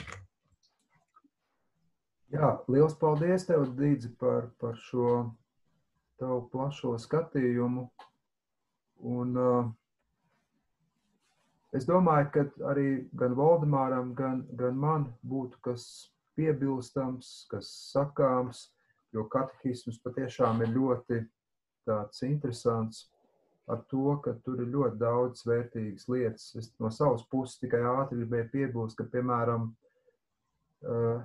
[2.34, 5.12] Jā, liels paldies tev, Dīdzi, par, par šo
[6.20, 7.86] tavu plašo skatījumu.
[9.14, 9.70] Un, uh,
[11.72, 12.44] es domāju, ka
[12.74, 12.84] arī
[13.16, 15.88] gan Valdemāram, gan, gan man būtu kas
[16.36, 18.66] piebilstams, kas sakāms,
[19.16, 21.24] jo katehisms patiešām ir ļoti
[21.88, 23.06] tāds interesants
[23.70, 26.48] ar to, ka tur ir ļoti daudz vērtīgas lietas.
[26.58, 29.68] Es no savas puses tikai ātri gribēju piebilst, ka, piemēram,
[30.88, 31.22] uh,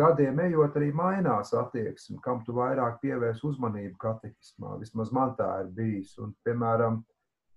[0.00, 4.78] gadiem ejot, arī mainās attieksme, kam tu vairāk pievērs uzmanību katehismā.
[4.80, 6.14] Vismaz man tā ir bijis.
[6.22, 7.02] Un, piemēram,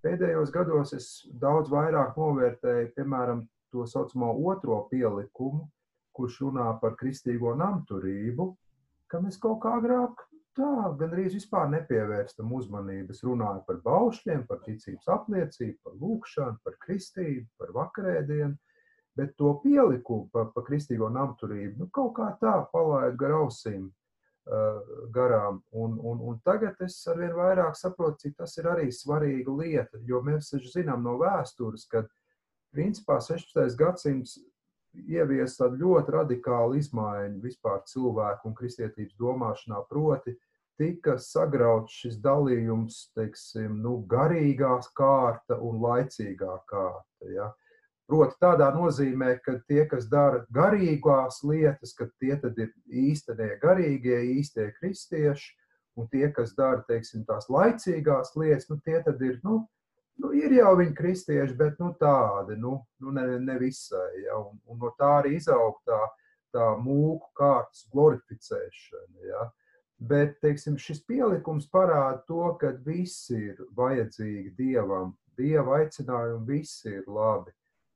[0.06, 1.10] pēdējos gados es
[1.42, 5.64] daudz vairāk novērtēju, piemēram, to saucamo otro pielikumu,
[6.14, 8.52] kurš runā par kristīgo namturību,
[9.10, 10.22] kam es kaut kā agrāk
[10.58, 13.14] tā gandrīz vispār nepievērstam uzmanību.
[13.16, 18.56] Es runāju par baušļiem, par ticības apliecību, par lūkšanu, par kristību, par vakarēdienu,
[19.18, 23.92] bet to pielikumu par pa kristīgo namturību nu, kaut kā tā palaidu gar ausīm.
[25.16, 25.62] garām.
[25.72, 30.20] Un, un, un tagad es arvien vairāk saprotu, cik tas ir arī svarīga lieta, jo
[30.20, 32.02] mēs taču zinām no vēstures, ka
[32.76, 33.78] principā 16.
[33.80, 34.36] gadsimts
[34.94, 40.36] ievies tādu ļoti radikālu izmaiņu vispār cilvēku un kristietības domāšanā, proti,
[40.80, 47.30] tika sagrauts šis dalījums, teiksim, nu, garīgās kārta un laicīgā kārta.
[47.30, 47.52] Ja?
[48.10, 54.72] Proti, tādā nozīmē, ka tie, kas dara garīgās lietas, ka tie ir īstenie garīgie, īstie
[54.80, 55.54] kristieši,
[55.98, 59.64] un tie, kas dara, teiksim, tās laicīgās lietas, nu, tie ir, nu,
[60.22, 64.12] nu, ir jau viņi kristieši, bet nu, tādi, nu, nu ne, ne visai.
[64.26, 64.38] Ja?
[64.44, 66.00] Un, un no tā arī izaug tā,
[66.54, 69.28] tā mūku kārtas glorificēšana.
[69.30, 69.50] Ja?
[70.04, 75.14] Bet teiksim, šis pielikums parāda to, ka viss ir vajadzīgi dievam.
[75.38, 77.54] Dieva aicinājumi visi ir labi.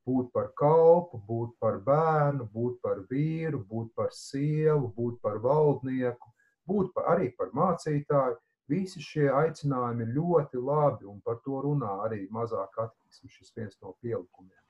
[0.07, 6.31] Būt par kalpu, būt par bērnu, būt par vīru, būt par sievu, būt par valdnieku,
[6.69, 8.37] būt par, arī par mācītāju.
[8.67, 13.77] Visi šie aicinājumi ir ļoti labi, un par to runā arī mazāk attīstīts šis viens
[13.81, 14.63] no pielikumiem.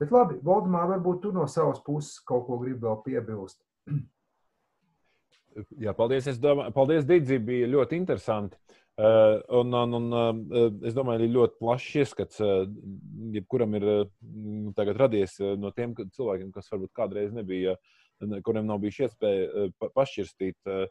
[0.00, 3.62] Bet labi, Valdemār, varbūt tu no savas puses kaut ko gribi vēl piebilst.
[5.84, 6.26] Jā, paldies.
[6.28, 8.58] Es domāju, paldies, Digzi, bija ļoti interesanti.
[8.94, 12.60] Uh, un, un, un uh, es domāju, arī ļoti plašs ieskats, uh,
[13.34, 14.04] jebkuram ir uh,
[14.76, 19.48] tagad radies uh, no tiem cilvēkiem, kas varbūt kādreiz nebija, uh, kuriem nav bijuši iespēja
[19.48, 20.84] uh, pašķirstīt uh,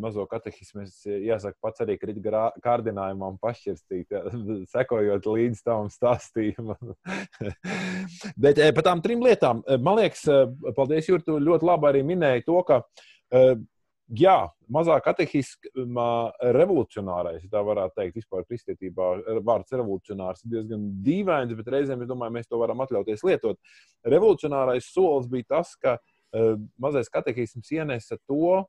[0.00, 0.84] mazo katehismu.
[0.86, 2.20] Es jāsaka, pats arī krīt
[2.64, 4.24] kārdinājumam pašķirstīt, ja,
[4.74, 6.94] sekojot līdz tam stāstījumam.
[8.42, 10.26] Bet par tām trim lietām, man liekas,
[10.76, 12.82] paldies, Jurgi, tu ļoti labi arī minēji to, ka
[14.18, 14.36] jā,
[14.72, 16.08] mazāk katehisma
[16.56, 19.10] revolucionārais, tā varētu teikt, vispār kristietībā
[19.44, 23.60] vārds revolucionārs ir diezgan dīvains, bet reizēm es domāju, mēs to varam atļauties lietot.
[24.08, 25.98] Revolucionārais solis bija tas, ka
[26.80, 28.64] mazais katehisms ienesa to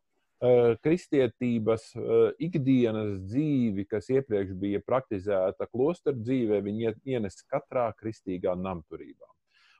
[0.83, 9.27] kristietības uh, ikdienas dzīvi, kas iepriekš bija praktizēta klosteru dzīvē, viņi ienesa katrā kristīgā namturībā.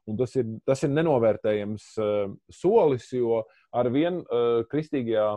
[0.09, 4.23] Un tas ir, tas ir nenovērtējams uh, solis, jo ar vien
[4.71, 5.29] kristīgajā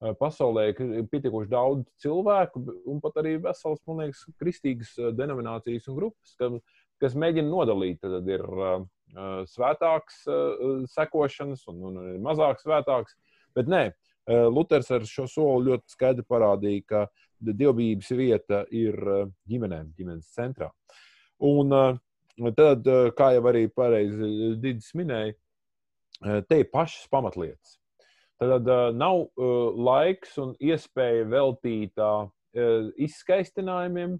[0.00, 5.90] Eh, pasaulē ir pietiekoši daudz cilvēku, un pat arī veselas, man liekas, kristīgas eh, denominācijas
[5.92, 6.54] un grupas, kas,
[7.04, 8.00] kas mēģina nodalīt.
[8.00, 8.86] Tad ir uh,
[9.50, 13.18] svētāks uh, sekošanas un, un ir mazāk svētāks.
[13.56, 17.00] Bet nē, uh, Luters ar šo soli ļoti skaidri parādīja, ka
[17.40, 18.96] dievbijības vieta ir
[19.50, 20.70] ģimenēm, ģimenes centrā.
[21.40, 21.72] Un
[22.56, 25.34] tad, kā jau arī pareizi Digis minēja,
[26.46, 27.78] te ir pašas pamatlietas.
[28.40, 29.26] Tad nav
[29.76, 32.28] laiks un iespēja veltīt uh,
[32.96, 34.18] izskaistinājumiem,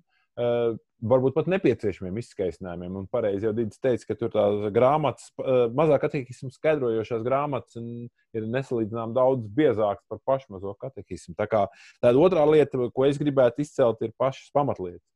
[1.01, 2.98] varbūt pat nepieciešamiem izskaistinājumiem.
[3.01, 8.46] Un pareizi jau Digis teica, ka tur tās grāmatas, uh, mazāk katehismu skaidrojošās grāmatas ir
[8.46, 11.36] nesalīdzinām daudz biezākas par pašu mazo katehismu.
[11.38, 11.64] Tā kā
[12.03, 15.07] tāda otrā lieta, ko es gribētu izcelt, ir pašas pamatlietas.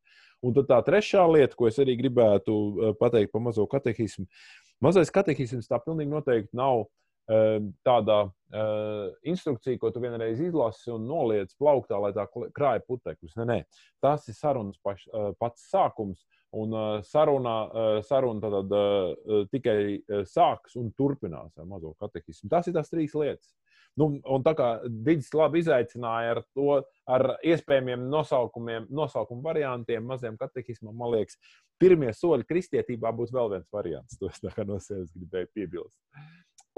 [0.45, 2.55] Un tad tā trešā lieta, ko es arī gribētu
[3.01, 4.27] pateikt par mazo katehismu.
[4.85, 6.91] Mazais katehisms tā pilnīgi noteikti nav uh,
[7.25, 13.39] Ehm, tāda uh, instrukcija, ko tu vienreiz izlasi un noliec plauktā, lai tā krāja putekļus.
[13.39, 13.57] Nē, nē,
[14.05, 16.27] tas ir sarunas paš, uh, pats sākums.
[16.55, 17.55] Un uh, saruna,
[18.39, 18.75] tad,
[19.51, 19.79] tikai
[20.31, 22.47] sāks un turpinās ar mazo katehismu.
[22.53, 23.49] Tas ir tās trīs lietas.
[23.99, 26.77] Nu, un tā kā Digis labi izaicināja ar to,
[27.11, 31.41] ar iespējamiem nosaukumiem, nosaukumu variantiem, maziem katehismam, man liekas,
[31.83, 34.21] pirmie soļi kristietībā būs vēl viens variants.
[34.21, 35.99] To es no sevis gribēju piebilst.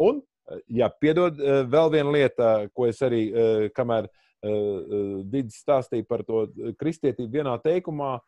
[0.01, 0.24] Un
[0.70, 6.22] Jā, piedod, eh, vēl viena lieta, ko es arī, eh, kamēr eh, Digis stāstīja par
[6.22, 6.44] to
[6.78, 8.20] kristietību vienā teikumā,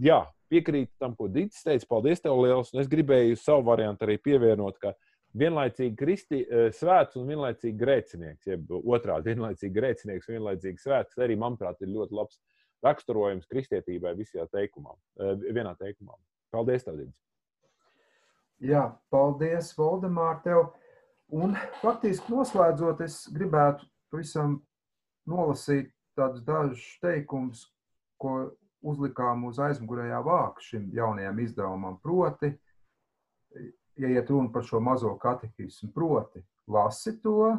[0.00, 1.84] jā, piekrītu tam, ko Digis teica.
[1.90, 2.72] Paldies, tev liels.
[2.72, 4.94] Un es gribēju savu variantu arī pievienot, ka
[5.36, 6.40] vienlaicīgi kristi,
[6.74, 12.16] svēts un vienlaicīgi grēcinieks, jeb otrādi vienlaicīgi grēcinieks un vienlaicīgi svēts, arī, manuprāt, ir ļoti
[12.16, 12.40] labs
[12.82, 14.96] raksturojums kristietībai visā teikumā,
[15.52, 16.16] vienā teikumā.
[16.50, 17.20] Paldies, tev, Digis.
[18.60, 20.70] Jā, paldies, Valdemār, tev.
[21.30, 24.56] Un faktiski noslēdzot, es gribētu pavisam
[25.30, 27.68] nolasīt tādus dažus teikumus,
[28.18, 28.50] ko
[28.82, 32.00] uzlikām uz aizmugurējā vāka šim jaunajam izdevumam.
[32.02, 32.50] Proti,
[34.00, 37.52] ja iet runa par šo mazo katehismu, proti, lasi to,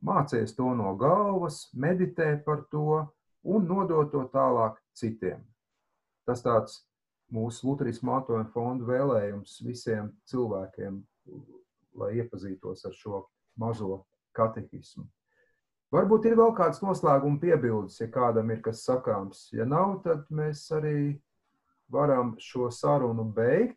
[0.00, 3.02] mācies to no galvas, meditē par to
[3.44, 5.44] un nodot to tālāk citiem.
[6.24, 6.80] Tas tāds
[7.32, 11.02] mūsu Lutherisku mantojuma fonda vēlējums visiem cilvēkiem
[11.98, 13.24] lai iepazītos ar šo
[13.60, 14.04] mazo
[14.36, 15.06] katehismu.
[15.90, 19.48] Varbūt ir vēl kāds noslēguma piebildes, ja kādam ir kas sakāms.
[19.50, 21.18] Ja nav, tad mēs arī
[21.90, 23.76] varam šo sarunu beigt.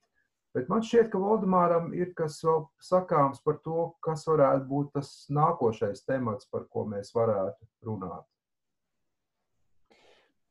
[0.53, 5.09] Bet man šķiet, ka Valdemāram ir kas vēl sakāms par to, kas varētu būt tas
[5.33, 8.27] nākošais temats, par ko mēs varētu runāt.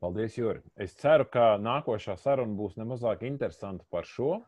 [0.03, 0.59] Paldies, Juri.
[0.83, 4.41] Es ceru, ka nākošā saruna būs nemazāk interesanta par šo.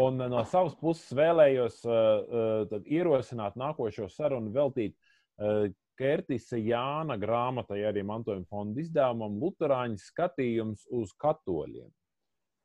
[0.00, 5.70] Un no savas puses vēlējos uh, ierosināt nākošo sarunu veltīt uh,
[6.00, 11.90] Kertisa Jāna grāmatai, arī mantojuma fonda izdevumam, Lutāņu skatījums uz katoļiem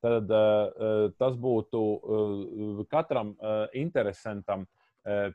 [0.06, 5.34] tad uh, tas būtu uh, katram uh, interesantam uh,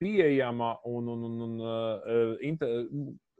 [0.00, 2.86] pieejama un, un, un, un uh, inter...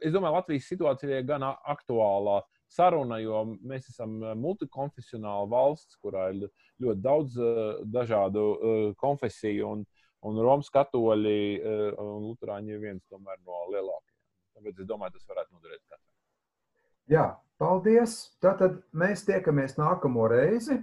[0.01, 2.39] es domāju, Latvijas situācija ir gan aktuālā
[2.69, 6.49] saruna, jo mēs esam multikonfesionāla valsts, kurā ir
[6.83, 9.83] ļoti daudz uh, dažādu uh, konfesiju, un,
[10.27, 11.39] un Romas katoļi
[11.95, 14.15] un Lutāņi ir viens no lielākajiem.
[14.59, 16.07] Tāpēc es domāju, tas varētu noderēt katram.
[17.09, 17.25] Jā,
[17.57, 18.17] paldies.
[18.43, 20.75] Tātad mēs tiekamies nākamo reizi.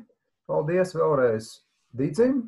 [0.48, 1.50] Paldies vēlreiz
[1.96, 2.46] Digim,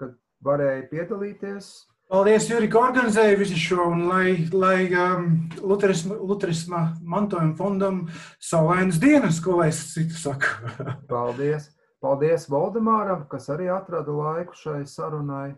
[0.00, 0.10] ka
[0.46, 1.68] varēja piedalīties.
[2.08, 5.26] Paldies, Juri, ka organizēja visu šo un lai, lai um,
[5.60, 7.98] Luterisma, Luterisma mantojuma fondam
[8.40, 10.70] saulainas dienas, ko lai es citu saku.
[11.12, 11.68] Paldies.
[12.00, 15.50] Paldies Valdemāram, kas arī atrada laiku šai sarunai.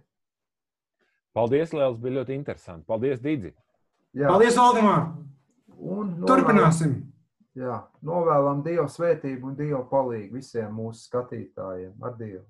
[1.37, 2.87] Paldies, Lielas, bija ļoti interesanti.
[2.89, 3.53] Paldies, Digi.
[4.19, 4.33] Jā.
[4.33, 5.05] Paldies, Valdemār.
[5.79, 6.97] Un novēlam, Turpināsim.
[7.61, 11.95] Jā, novēlam Dievu svētību un Dievu palīdzību visiem mūsu skatītājiem.
[12.03, 12.49] Ar Dievu!